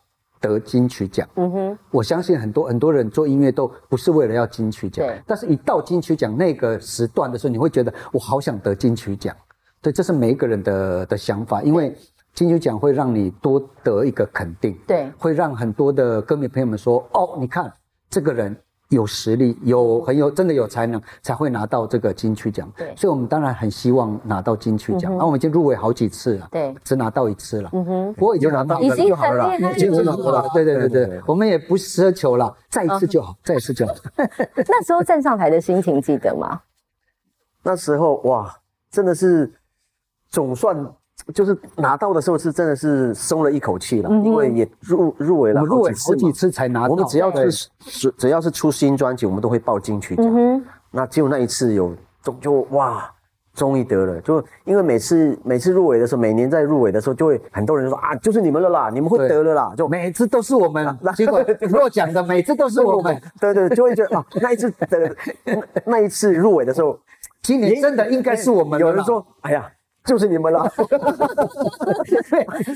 [0.41, 1.29] 得金曲奖。
[1.37, 9.35] 嗯哼，我相信很多很多人做音乐都不是为了要金曲奖对，但是一到金曲奖那个时段的时候，你会觉得我好想得金曲奖。
[9.81, 11.95] 对，这是每一个人的的想法，因为
[12.37, 17.73] 金曲奖会让你多得一个肯定，对，会让很多的歌迷朋友们说，哦，你看
[18.11, 18.55] 这个人
[18.91, 22.71] 有实力，有很有真的有才能，才会拿到这个金曲奖。
[22.77, 25.11] 对所以我们当然很希望拿到金曲奖。
[25.11, 27.71] 嗯哼然后我们已经入围好几次了，对只拿到一次了。
[27.73, 33.95] 嗯哼，不过已经拿到一次就好了啦很厉害已经很好了，对对对对对对对，我们也不奢求了，再一次就好，再一次就好。
[34.55, 36.61] 那时候站上台的心情记得吗？
[37.63, 38.55] 那时候哇，
[38.91, 39.51] 真的是
[40.29, 40.77] 总算
[41.35, 46.31] 就是拿到的时候是真的是松了一口气了，嗯因为也入入围了入围好几。
[46.33, 46.89] 次才拿到。
[46.89, 50.25] 我们只要对是只只要是出新专辑，我们都会报金曲奖。
[50.27, 53.11] 嗯哼，那只有那一次有就就哇，
[53.55, 54.21] 终于得了。
[54.21, 59.73] 就因为每次每次入围的时候，每年在入围的时候，就会很多人就说啊，就是你们了啦，你们会得了啦。
[59.77, 63.21] 就 每次都是我们， 结果落奖的每次都是我们。
[63.41, 66.99] 对对，就会觉得啊，那一次得那那一次入围的时候，
[67.43, 68.79] 今年真的应该是我们。
[68.79, 69.67] 有人说，哎呀。
[70.07, 70.67] 就是你们了。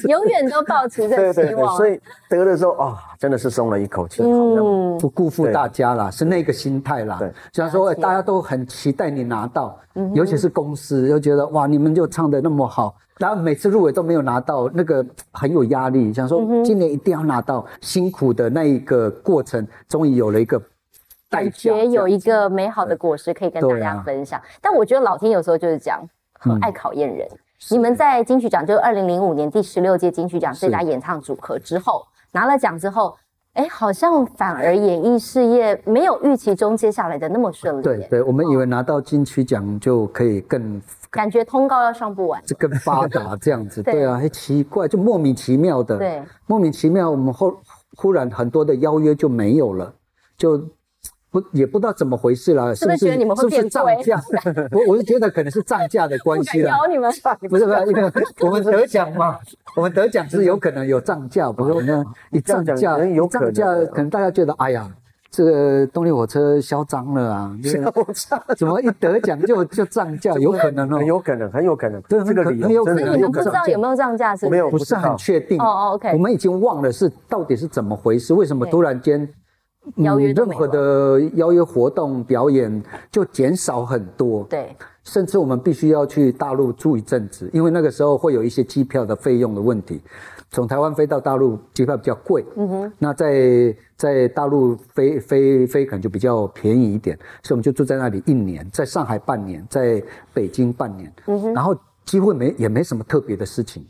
[0.08, 1.76] 永远都保持着对对对，希望。
[1.76, 7.16] 所以得的时候啊，真的是松了一口气，嗯，不辜负大家啦，是那个心态啦。
[7.18, 9.78] 对，虽然说哎大家都很期待你拿到，
[10.14, 20.58] 尤其是公司又觉得哇，你们就唱的那么好，然后每次入围都没有拿到，那个很有压力，想说今年一定要拿到，辛苦的那一个过程，终于有了一个
[21.28, 21.52] 代感价。
[21.52, 24.40] 觉有一个美好的果实可以跟大家分享。
[24.60, 26.00] 但我觉得老天有时候就是这样，
[26.40, 27.28] 很爱考验人。
[27.70, 33.14] 你们在金曲奖，就是二零零五年第十六届金曲奖最佳演唱组合之后，拿了奖之后，
[33.52, 37.82] 哎，好像反而演艺事业没有预期中接下来的那么顺利。
[37.82, 42.42] 对，对，我们以为拿到金曲奖就可以更感觉通告要上不完。
[42.46, 43.92] 这更发达这样子， 对。
[43.92, 47.54] 对啊，很奇怪，就莫名其妙的，对，莫名其妙，我们后
[47.96, 49.92] 忽然很多的邀约就没有了，
[50.38, 50.56] 就
[51.30, 54.20] 不也不知道怎么回事了，是不是觉得你们会是不是变涨价？
[54.72, 57.10] 我我是觉得可能是涨价的关系啦，邀你们。
[57.48, 59.38] 不是不是，因为 我们得奖嘛，
[59.76, 64.90] 我们得奖是有可能有涨价，不是那一涨价，有可能一涨价，可能大家觉得哎呀。
[65.32, 67.56] 这个动力火车嚣张了啊！
[67.62, 67.92] 这个
[68.56, 70.34] 怎么一得奖就就涨价？
[70.42, 73.44] 有可能哦很，有可能，很有可能，这个理由很有可能真的很有你们不知。
[73.48, 74.46] 道有没有涨价是不是？
[74.46, 75.56] 我没有不是很确定。
[75.60, 79.28] 哦哦，OK 我们已经忘了是到底是怎么回事，为什么突然间嗯
[79.96, 90.00] 邀约都任何的邀约活动表演就减少很多，对，甚至我们必须要去大陆住一阵子，因为那个时候会有一些机票的费用的问题。
[90.52, 100.02] 从台湾飞到大陆机票比较贵，嗯哼，那在在大陆飞飞飞可能就比较便宜一点，所以我们就住在那里一年，在上海半年，在
[100.34, 101.72] 北京半年，嗯哼，然后
[102.04, 103.86] 几乎没也没什么特别的事情，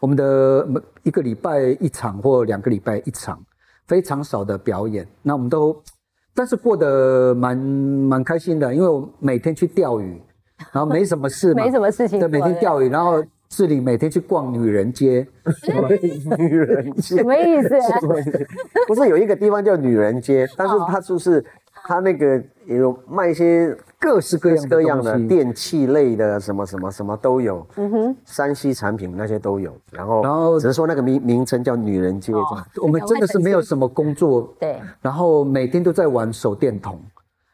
[0.00, 3.38] 我们的每一个礼拜一场或两个礼拜一场，
[3.86, 5.76] 非常少的表演，那我们都，
[6.34, 10.20] 但是过得蛮蛮开心的，因为我每天去钓鱼，
[10.72, 15.26] 然后没什么事嘛， 没什么事情对，每天钓鱼，然后志玲每天去逛女人街，
[16.38, 17.16] 女人街。
[17.18, 17.68] 什么意思？
[18.88, 21.44] 不是有一个地方叫女人街，但是哦它就是
[21.86, 27.66] 它那个有卖一些各式各样的各样的电器类的，什么什么什么都有。
[27.76, 29.74] 嗯哼，山西产品那些都有。
[29.90, 32.66] 然后，然后只是说那个名名称叫女人街这样。
[32.82, 37.00] 我们真的是没有什么工作，对，然后每天都在玩手电筒，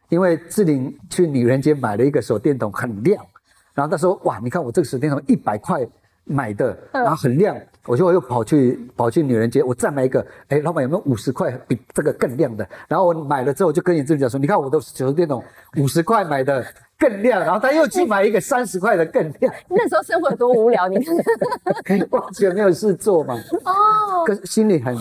[0.08, 3.24] 因为志玲去女人街买了一个手电筒，很亮，
[3.72, 5.86] 然后她说哇，你看我这个手电筒一百块
[6.30, 12.66] 买的，然后很亮，我就又跑去跑去女人街，我再买一个，哎，老板有没有五十块比这个更亮的？
[12.88, 15.42] 然后我买了之后就跟你志玲讲说，你看我的手电筒
[15.78, 16.64] 五十块买的
[16.98, 21.16] 更亮，然后他又去买一个 三十块的更亮，那时候生活有多无聊，你看。
[22.10, 24.96] 完全没有事做嘛，哦，可是心里很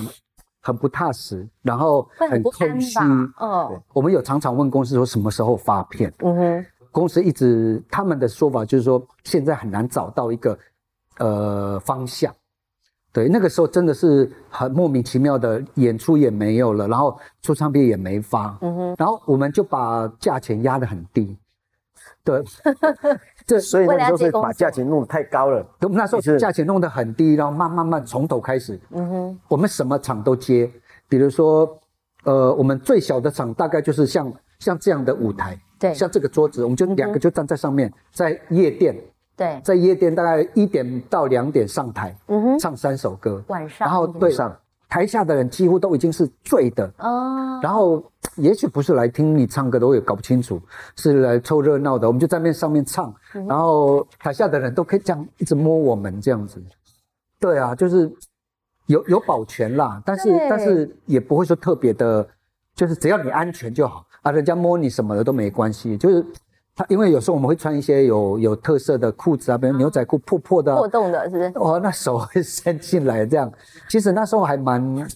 [0.62, 2.96] 很不踏实，然后很空虚。
[2.96, 3.06] 吧？
[3.38, 10.58] 哦，我们有常常问公司说什么时候发片，嗯哼，公司一直他们的说法就是说现在很难找到一个
[11.20, 12.34] 呃方向。
[13.12, 21.36] 对，那个时候真的是很莫名其妙的演出也没有了，然后出唱片也没发，嗯哼，然后我们就把价钱压得很低。
[22.24, 22.44] 对，
[23.48, 25.66] 这所以那时候是把价钱弄得太高了。
[25.82, 30.72] 我们那时候是价钱弄得很低，然后慢慢慢从头开始，嗯哼，我们什么场都接，
[31.08, 31.68] 比如说，
[32.26, 38.96] 呃，我们最小的场大概就是像像这样的舞台，对像这个桌子，我们就两个就站在上面，在夜店，
[39.40, 44.54] 对，在夜店大概一点到两点上台，嗯哼，唱三首歌，晚上，然后对上
[44.90, 48.04] 台下的人几乎都已经是醉的，哦，然后
[48.36, 50.62] 也许不是来听你唱歌的，我也搞不清楚，
[50.98, 52.06] 是来凑热闹的。
[52.06, 56.62] 我们就在那上面唱，嗯然后台下的人都可以这样一直摸我们这样子。
[57.40, 58.12] 对啊，就是
[58.88, 62.28] 有有保全啦，但是但是也不会说特别的，
[62.76, 64.06] 就是只要你安全就好。
[64.22, 65.96] 啊，人家摸你什么的都没关系。
[65.96, 66.30] 就是他，
[66.88, 71.52] 因为有时候我们会穿一些有有特色的裤子啊，比如牛仔裤破破的、啊破，洞的，是不是？
[71.56, 73.52] 哦，那手会伸进来这样。
[73.90, 75.08] 其实那时候还蛮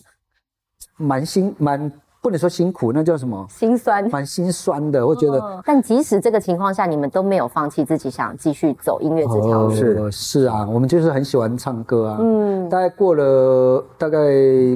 [0.98, 3.46] 蛮辛蛮不能说辛苦，那叫什么？
[3.50, 4.10] 心酸。
[4.10, 5.40] 蛮心酸的，我觉得。
[5.40, 9.72] 哦但即使这个情况下，你们都没有放弃自己想继续走音乐这条路。
[9.72, 12.18] 是是啊，我们就是很喜欢唱歌啊。
[12.20, 14.18] 嗯，大概过了大概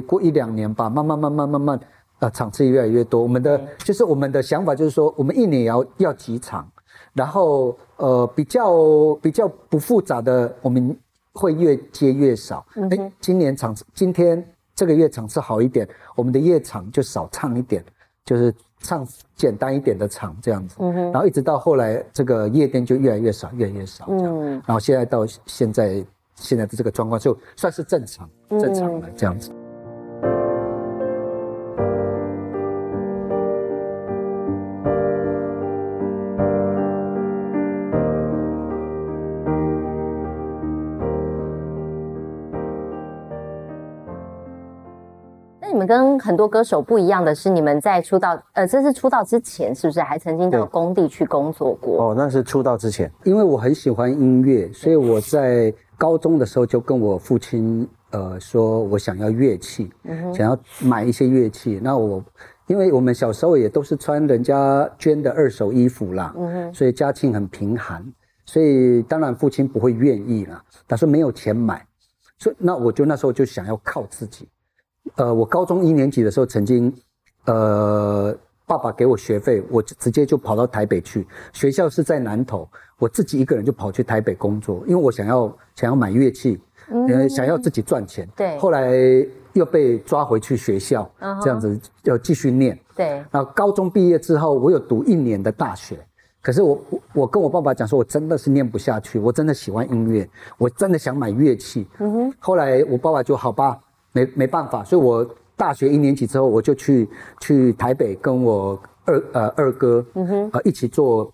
[0.06, 1.80] 过一两年吧，慢慢慢慢慢慢，
[2.20, 3.22] 呃，场次越来越多。
[3.22, 6.66] 我们的就是我们的想法就是说，我们一年也要要几场，
[7.18, 10.96] 然后呃比较比较不复杂的，我们
[11.32, 12.64] 会越接越少。
[12.90, 14.42] 哎、今年场次今天
[14.76, 17.84] 这个月场次好一点，我们的夜场就少唱一点，
[18.24, 19.04] 就是唱
[19.34, 20.76] 简单一点的场这样子。
[21.12, 24.40] 然后一直到后来，这个夜店就越来越少，越来越少这样。
[24.40, 26.04] 嗯然后现在到现在
[26.36, 29.50] 现在的这个状况，就算是正常正常了这样子。
[45.70, 52.02] 你们跟很多歌手不一样的是，你们在出道，呃，这是出道之前，是不是还曾经到工地去工作过？
[52.10, 59.90] 哦，那是出道之前，因为我很喜欢音乐，所以我在高中的时候就跟我父亲呃说，我想要乐器，
[60.34, 61.78] 想要买一些乐器。
[61.82, 62.24] 那我
[62.66, 68.02] 因为我们小时候也都是穿人家捐的二手衣服啦，嗯所以家境很贫寒，
[68.46, 70.62] 所以当然父亲不会愿意啦。
[70.86, 71.84] 他说没有钱买，
[72.38, 74.48] 所以那我就那时候就想要靠自己。
[75.16, 76.92] 呃，我高中一年级的时候曾经，
[77.46, 78.36] 呃，
[78.66, 81.26] 爸爸给我学费，我就直接就跑到台北去。
[81.52, 88.28] 学校是在南投，我自己一个人就跑去台北工作，因为我想要想要买乐器，嗯，想要自己赚钱。
[88.36, 88.92] 对后来
[89.54, 91.10] 又被抓回去学校，
[91.42, 92.78] 这样子要继续念。
[92.94, 95.98] 对，然后高中毕业之后，我有读一年的大学，
[96.42, 100.28] 可是我我我跟我爸爸讲说，我真的是念不下去，我真的喜欢音乐，
[100.58, 101.88] 我真的想买乐器。
[101.98, 103.78] 嗯哼，后来我爸爸就好吧，
[104.18, 107.08] 没没办法，所以我大学一年级之后，我就去
[107.40, 111.32] 去台北跟我二呃二哥，嗯哼，呃一起做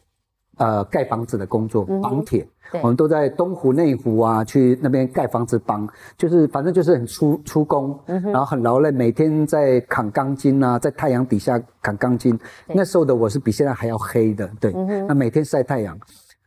[0.59, 2.43] 呃盖房子的工作，绑铁。
[2.43, 2.49] 嗯
[2.83, 12.37] 我们都在东湖、内湖啊，去那边盖房子绑，就是反正就是很出出工，嗯然后很劳累，每天在扛钢筋啊，在太阳底下扛钢筋。
[12.67, 15.97] 那时候的我是比现在还要黑的，对，嗯那每天晒太阳。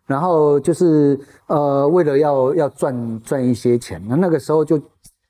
[0.06, 1.18] 然后就是
[1.48, 4.82] 呃，为了要要赚赚一些钱，那那个时候就，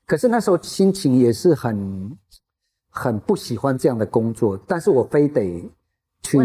[0.08, 2.18] 可是那时候心情也是很
[2.90, 5.70] 很不喜欢这样的工作，但是我非得
[6.22, 6.38] 去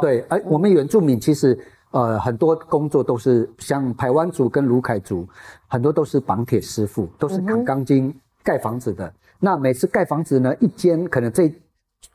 [0.00, 1.56] 对，而我们原住民其实
[1.92, 5.24] 呃很多工作都是像排湾族跟卢凯族，
[5.68, 9.10] 很多都是绑铁师傅，都是扛钢筋、盖房子的。
[9.38, 11.54] 那每次盖房子呢，一间可能这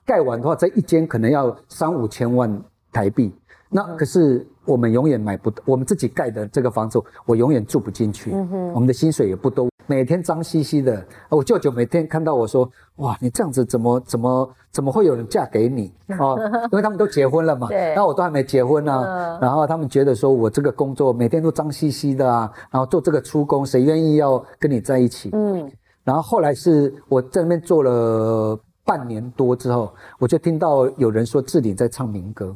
[0.05, 2.61] 盖完的话，这一间可能要三五千万
[2.91, 3.33] 台币。
[3.73, 8.31] 那可是我们永远买不到，我们自己盖的这个房子，我永远住不进去。
[8.73, 11.05] 我们的薪水也不多，每天脏兮兮的。
[11.29, 16.37] 我舅舅每天看到我说：“哇，你这样子怎么怎么怎么会有人嫁给你？” 哦，
[16.71, 19.03] 因为他们都结婚了嘛，对那我都还没结婚啊。
[19.05, 25.29] 嗯然后他们觉得说我这个工作每天都脏兮兮的啊，然后做这个出工，谁愿意要跟你在一起？
[25.33, 25.71] 嗯，
[26.03, 32.53] 然后后来是我在那边做了半年多之后，我就听到有人说志玲在唱民歌，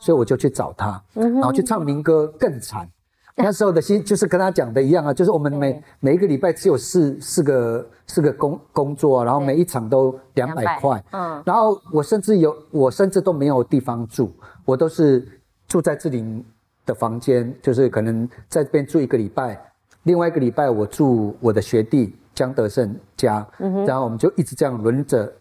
[0.00, 2.88] 所以我就去找他，然后去唱民歌更惨。
[3.44, 11.42] 那时候的心就是跟他讲的一样啊，就是我们每每一个礼拜只有四四个四个工工作啊，然后每一场都两百200块，嗯。
[11.46, 14.32] 然后我甚至有我甚至都没有地方住，
[14.64, 15.26] 我都是
[15.68, 16.44] 住在志玲
[16.84, 19.56] 的房间，就是可能在这边住一个礼拜，
[20.02, 23.46] 另外一个礼拜我住我的学弟江德胜家，
[23.86, 25.32] 然后我们就一直这样轮着，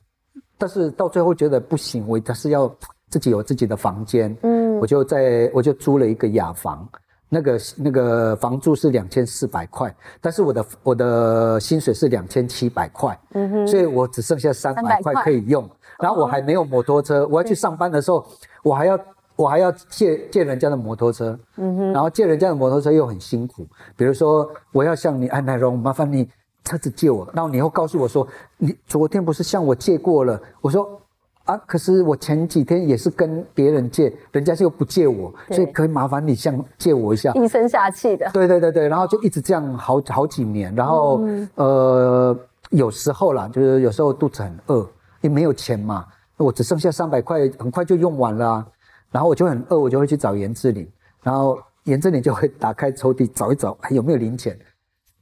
[0.57, 2.71] 但是到最后觉得不行，我还是要
[3.09, 4.77] 自己有自己的房间，嗯。
[4.77, 6.87] 我就在我就租了一个雅房。
[7.29, 15.69] 那个那个房租是两千四百块，但是我的我的薪水是两千七百块，嗯哼，所以我只剩下三百300块块可以用。
[15.99, 18.25] 然后我还没有摩托车，我要去上班的时候，
[18.63, 18.99] 我还要
[19.35, 23.67] 我还要借借人家的摩托车，嗯哼，然后借人家的摩托车又很辛苦。
[23.95, 26.29] 比如说，我要向你，安，乃荣，麻烦你
[26.63, 30.39] 车子借我，然后你又告诉我说，你昨天不是向我借过了？
[30.61, 31.01] 我说。
[31.47, 37.31] 啊，可是我前几天也是跟别人借，人家又不借我，所以可以麻烦你向借我一下。
[37.31, 41.21] 低声下气的，对对对对，然后就一直这样好好几年，然后、
[41.55, 42.37] 呃
[42.69, 44.85] 有时候啦，就是有时候肚子很饿，
[45.21, 48.67] 也没有钱嘛，我只剩下三百块，很快就用完了啊、
[49.09, 50.85] 然后我就很饿，我就会去找严志玲，
[51.23, 54.59] 然后严志玲就会打开抽屉找一找，还有没有零钱，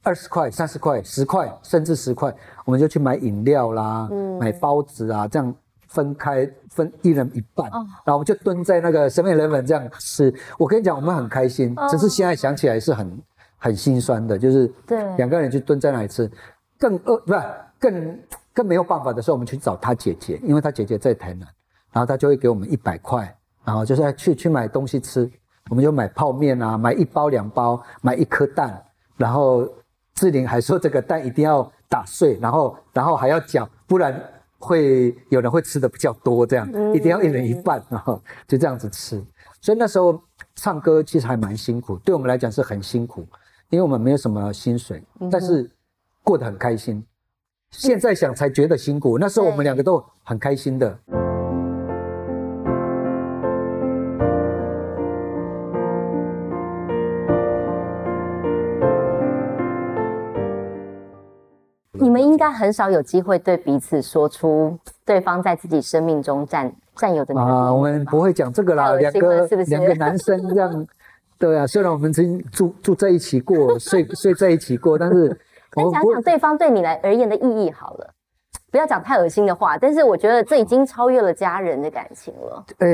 [0.02, 4.08] 二十块、三十块、十块，甚至十块，我们就去买饮料啦，
[4.40, 5.54] 买包子啊，这样
[5.88, 10.32] 分开分一人一半，然后我们就蹲在那个 Seven Eleven 这样吃。
[10.58, 13.22] 我跟你讲，我们很开心，只是现在想起来是很
[13.56, 15.16] 很心酸的，就是对。
[15.16, 16.30] 两个人就蹲在那里吃，
[16.78, 17.42] 更饿不是
[17.78, 18.18] 更
[18.52, 21.46] 更没有办法的时候，我们去找他姐姐，因为他姐姐在台南，
[21.92, 25.30] 然后他就会给我们一百块，然后就是去去买东西吃，
[25.70, 28.82] 我们就买泡面啊，买一包两包，买一颗蛋，
[29.16, 29.66] 然后
[30.14, 34.22] 志玲还说这个蛋一定要打碎，然后然后还要搅，不然
[34.58, 39.22] 会有人会吃的比较多，这样一定要一人一半，然后就这样子吃。
[39.60, 40.20] 所以那时候
[40.54, 43.26] 唱歌其实还蛮辛苦，对我们来讲是很辛苦，
[43.70, 45.68] 因为我们没有什么薪水，但是
[46.22, 47.04] 过得很开心。
[47.70, 51.25] 现在想才觉得辛苦，那时候我们两个都很开心的。
[62.46, 70.86] 该很少有机会对彼此说出对方在自己生命中占占有的那个啊，我们不会讲这个啦，两个是不是两个男生这样，
[71.38, 75.36] 对啊，虽然我们曾经住住在一起过， 睡睡在一起过，但是
[75.76, 78.10] 我们不先讲讲对方对你来而言的意义好了。
[78.68, 82.64] 不要讲太恶心的话，但是我觉得这已经超越了家人的感情了。
[82.78, 82.88] 呃，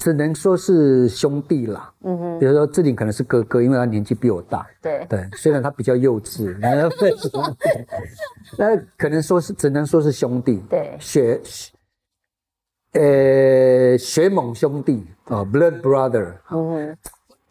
[0.00, 1.92] 只能说是兄弟啦。
[2.04, 4.66] 嗯哼，比如说志玲可能是哥哥，因为他年纪比我大。
[4.80, 6.88] 对，对，虽然他比较幼稚，那
[8.56, 10.62] 那可能说是只能说是兄弟。
[10.70, 11.38] 对血，
[12.92, 16.32] 呃，血盟兄弟哦，blood brother。
[16.50, 16.96] 嗯哼，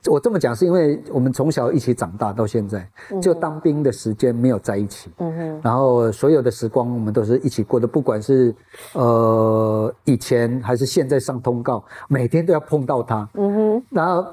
[0.05, 2.89] 我这么讲是因为我们从小一起长大到现在，
[3.21, 8.55] 就当兵的时间没有在一起，嗯哼，然后所有的时光我们都是一起过的，不管是
[8.93, 14.31] 呃以前还是现在上通告，每天都要碰到他，嗯哼，然后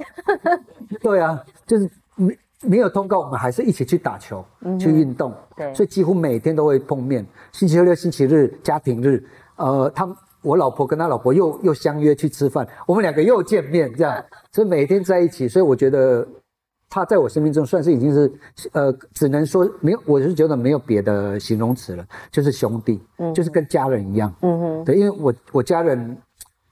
[1.01, 4.45] 对啊，就是没没有通告，我们还是一起去打球、
[4.79, 5.75] 去运动，嗯对。
[5.75, 7.27] 所以几乎每天都会碰面。
[7.53, 9.23] 星期六、星期日、家庭日，
[9.57, 10.17] 呃，他们
[10.47, 15.49] 我老婆跟他老婆又又相约去吃饭，我们两个又见面，这样，所以每天在一起。
[15.49, 16.27] 所以我觉得
[16.89, 18.33] 他在我生命中算是已经是，
[18.73, 23.03] 呃，只能说没有，我是觉得没有别的形容词了，就是兄弟，
[23.35, 24.33] 就是跟家人一样。
[24.43, 26.17] 嗯哼，对，因为我我家人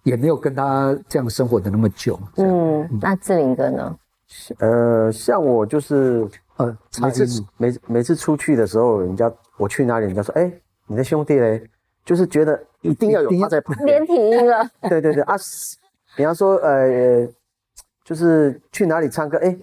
[0.05, 2.16] 也没有跟他这样生活的那么久。
[2.37, 3.97] 嗯，那志玲哥呢？
[4.59, 10.51] 呃，像我就是呃，每次每每次出去的时候，人家我去哪里，人家说，哎、
[10.87, 11.62] 你的兄弟嘞，
[12.05, 14.07] 就是觉得一定要有他在旁边连。
[14.07, 15.76] 体婴了， 对对对啊，是
[16.16, 17.26] 比方说，呃，
[18.05, 19.57] 就是去哪里唱歌，哎，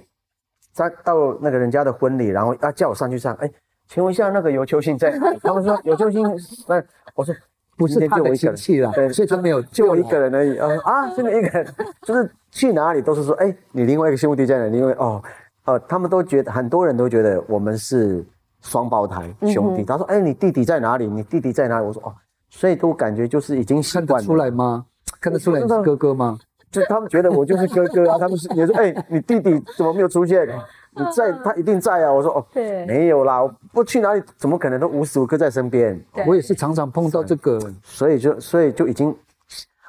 [0.75, 3.49] 他到那个人家的婚礼，然后啊叫我上去唱，哎，
[3.87, 5.39] 请问一下那个尤秋兴在哪里？
[5.41, 6.23] 他们说尤秋兴，
[6.67, 6.83] 那
[7.15, 7.33] 我说
[7.77, 10.57] 不是今天他我一个人亲戚啦，对，所以他没有就我一个人而已。
[10.57, 11.67] 啊啊，就你一个人，
[12.01, 14.77] 就是去哪里都是说，哎，你另外一个兄弟在哪里？
[14.77, 15.21] 因为哦，
[15.65, 18.23] 呃，他们都觉得很多人都觉得我们是
[18.61, 19.83] 双胞胎兄弟。
[19.83, 21.07] 他说，哎，你弟弟在哪里？
[21.07, 21.85] 你弟弟在哪里？
[21.85, 22.13] 我说哦，
[22.51, 24.85] 所以都感觉就是已经习看得惯了出来吗？
[25.19, 26.37] 看得出来你是哥哥吗？
[26.69, 30.47] 就他们觉得我就是哥哥啊，他们是也说， 哎、你弟弟怎么没有出现？
[30.93, 32.11] 你在，他一定在啊。
[32.11, 35.99] 我说哦，对没有啦，我不去哪里，怎么可能都无时无刻在身边？
[36.13, 39.15] 对我也是常常碰到这个，所以就所以就已经，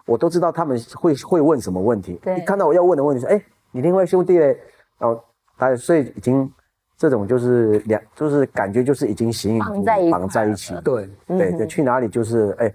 [0.07, 2.19] 我都知道他们会会问什么问题。
[2.23, 3.43] 对一看到我要问的问题说，哎、
[3.73, 4.57] 你另外兄弟嘞？
[4.99, 5.21] 然后
[5.59, 6.49] 他所以已经
[6.97, 10.74] 这种就是两，就是感觉就是已经形影不离绑在一块绑在一起。
[10.84, 12.72] 对，对对，去哪里就是哎、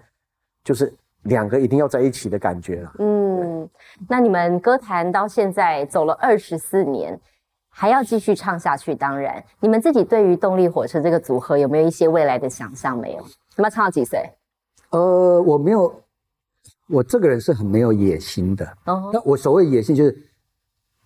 [0.64, 0.94] 就是
[1.24, 2.94] 两个一定要在一起的感觉了。
[3.00, 3.70] 嗯，
[4.10, 7.20] 那你们歌坛到现在走了二十四年，
[7.70, 8.94] 还要继续唱下去。
[8.94, 12.98] 当然，你们自己对于动力火车这个组合有没有一些未来的想象？
[12.98, 13.20] 没有？
[13.20, 14.20] 你们要唱到几岁？
[14.92, 16.02] 呃，我没有，
[16.90, 18.66] 我这个人是很没有野心的。
[18.86, 20.18] 哦，那我所谓野心就是，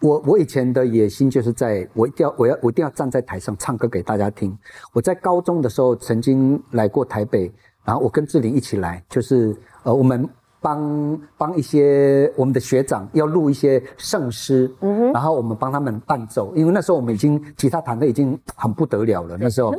[0.02, 4.58] 我我以前的野心就是在我一定要我要我一定要站在台上唱歌给大家听。
[4.94, 7.52] 我在高中的时候曾经来过台北，
[7.86, 10.28] 然后我跟志玲一起来，就是呃我们
[10.60, 14.72] 帮帮一些我们的学长要录一些圣诗，
[15.14, 19.74] 然后我们帮他们伴奏，因为那时候我们已经吉他弹的已经很不得了了， 那时候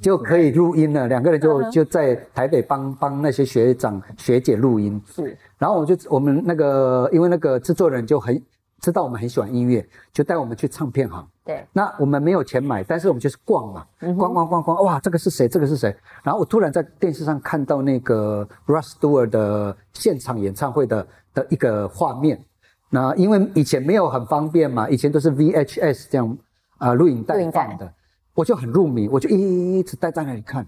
[0.00, 5.00] 就可以录音了，两个人就就在台北帮帮那些学长学姐录音。
[5.06, 8.40] 是，然后我就我们那个，因为那个制作人就很
[8.80, 11.26] 知道我们很喜欢音乐，就带我们去唱片行。
[11.44, 15.48] 对，那我们没有钱买，但是我们就是逛嘛，逛逛逛逛，哇，这个是谁？
[15.48, 15.96] 这个是谁？
[16.22, 22.44] 然后我突然在电视上看到那个 Russ Stewart 的现场演唱会的的一个画面。
[22.90, 26.38] 那因为以前没有很方便嘛，以前都是 VHS 这样
[26.78, 27.94] 啊录影带录影带放的，
[28.34, 30.66] 我就很入迷，我就一直待在那里看。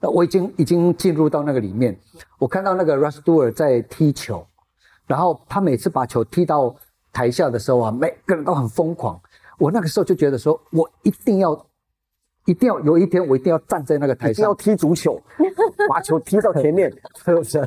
[0.00, 1.98] 那我已经已经进入到那个里面，
[2.38, 4.46] 我看到那个 Russ Stewart 在踢球，
[5.06, 6.74] 然后他每次把球踢到
[7.12, 9.20] 台下的时候啊，每个人都很疯狂。
[9.58, 11.66] 我那个时候就觉得说，我一定要，
[12.46, 15.20] 一定要有一天我一定要站在那个台一定要上，踢足球，
[15.88, 16.90] 把球踢到前面，
[17.24, 17.58] 是不是？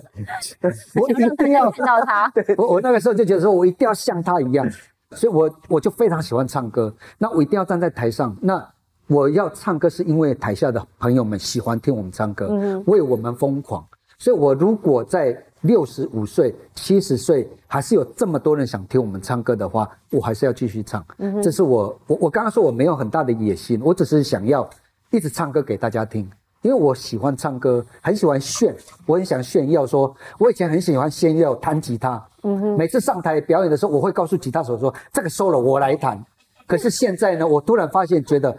[1.00, 4.68] 我一定要看到他，我我那个时候就觉得说，我一定要像他一样，
[5.12, 6.94] 所以我我就非常喜欢唱歌。
[7.18, 8.36] 那我一定要站在台上。
[8.42, 8.68] 那
[9.08, 13.86] 我要唱歌是因为台下的朋友们喜欢听我们唱歌，为我们疯狂。
[14.18, 15.32] 所以我如果在
[15.66, 21.06] 六十五岁、七十岁还是有这么多人想听我们唱歌的话，我还是要继续唱。
[21.18, 24.70] 嗯这是我我我刚刚说我没有很大的野心，我只是想要
[25.12, 26.30] 一直唱歌给大家听。
[26.62, 36.24] 因为我喜欢唱歌，很喜欢炫，我很想炫耀说，我以前很喜欢炫耀弹吉他，嗯每次上台表演的时候，我会告诉吉他手说，这个 solo 我来弹。
[36.66, 38.56] 可是现在呢，我突然发现，觉得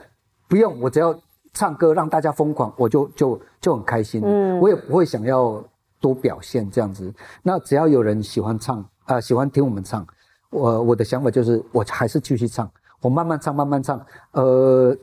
[0.48, 1.12] 不用，我只要
[1.52, 4.22] 唱歌让大家疯狂，我就就就很开心。
[4.24, 5.61] 嗯，我也不会想要
[6.01, 7.12] 多表现这样子。
[7.42, 10.07] 那只要有人喜欢唱，啊、喜欢听我们唱，
[10.51, 12.70] 我我的想法就是，我还是继续唱，
[13.01, 14.97] 我慢慢唱，慢慢唱，呃。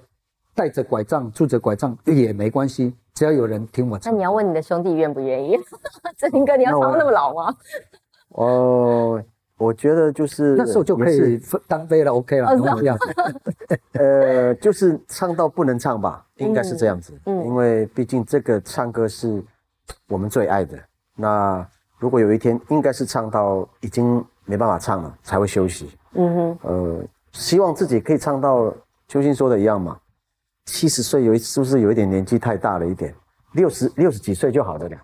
[0.55, 4.23] 带着拐杖，拄着拐杖也没关系，只要有人听我唱那你。
[4.23, 5.57] 要问你的兄弟愿不愿意？
[6.15, 7.55] 志林哥，你要唱到那么老吗？
[8.29, 9.19] 哦，
[9.57, 12.95] 我觉得就是那时候就可以分单飞了，OK 了，哦没问题啊。
[13.93, 17.19] 呃，就是唱到不能唱吧，应该是这样子。
[17.25, 19.43] 嗯因为毕竟这个唱歌是
[20.07, 20.77] 我们最爱的。
[21.15, 21.65] 那
[21.97, 25.89] 如果有一天，应该是唱到已经没办法唱了，才会休息。
[26.13, 28.73] 嗯哼，呃，希望自己可以唱到
[29.07, 29.97] 秋心说的一样嘛，
[30.65, 33.13] 七十岁有一是不是有一点年纪太大了一点？
[33.53, 34.97] 六十六十几岁就好了了。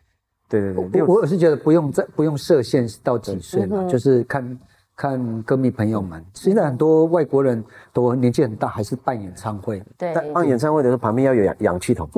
[0.47, 4.59] 对对对，我我是觉得不用再不用设限到几岁嘛，嗯就是看
[4.99, 6.21] 看歌迷朋友们。
[6.33, 12.09] 现在很多外国人都年纪很大，还是办演唱会，对，但办演唱会的时候旁边要有氧氧气筒，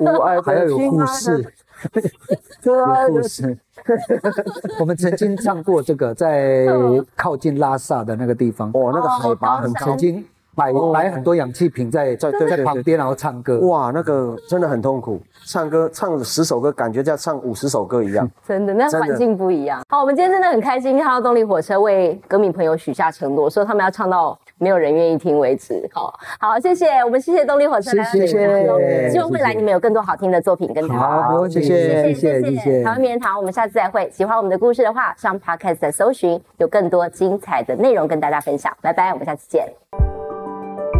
[0.00, 1.52] 无 爱还要有护士，
[2.64, 3.58] 有护士。
[4.80, 6.66] 我们曾经唱过这个，在
[7.14, 9.80] 靠近拉萨的那个地方，哦，那个海拔很高。
[9.80, 10.24] 高曾，经
[10.58, 13.60] 摆摆很多氧气瓶在在在旁边，然后唱歌。
[13.60, 18.28] 哇，那个真的很痛苦，唱歌唱十首歌，感觉在唱五十首歌一样。
[18.44, 19.80] 真的，那环境不一样。
[19.88, 25.88] 好，我们今天真的很开心，看到动力火车为歌迷朋友许下承诺，说他们要唱到没有人愿意听为止。
[25.92, 31.22] 好，好，谢谢我们，谢谢动力火车来到谢谢节目当中谢谢希望未来你们有更多好听的作品跟台湾。
[31.22, 32.90] 好，谢谢谢谢谢谢台。
[32.90, 34.10] 湾名人堂，我们下次再会。
[34.10, 38.76] 喜欢我们的故事的话，上 Podcast 搜寻，有更多精彩的内容跟大家分享。
[38.82, 40.07] 拜拜，我们下次见。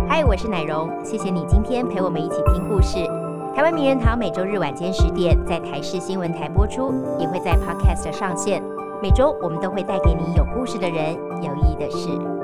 [0.09, 2.97] 嗨，我是奶蓉，谢谢你今天陪我们一起听故事。
[3.55, 8.63] 台湾名人堂每周日晚间十点在台视新闻台播出，也会在 Podcast 上线。
[9.03, 12.38] 每周我们都会带给你有故事的人，有意义的事。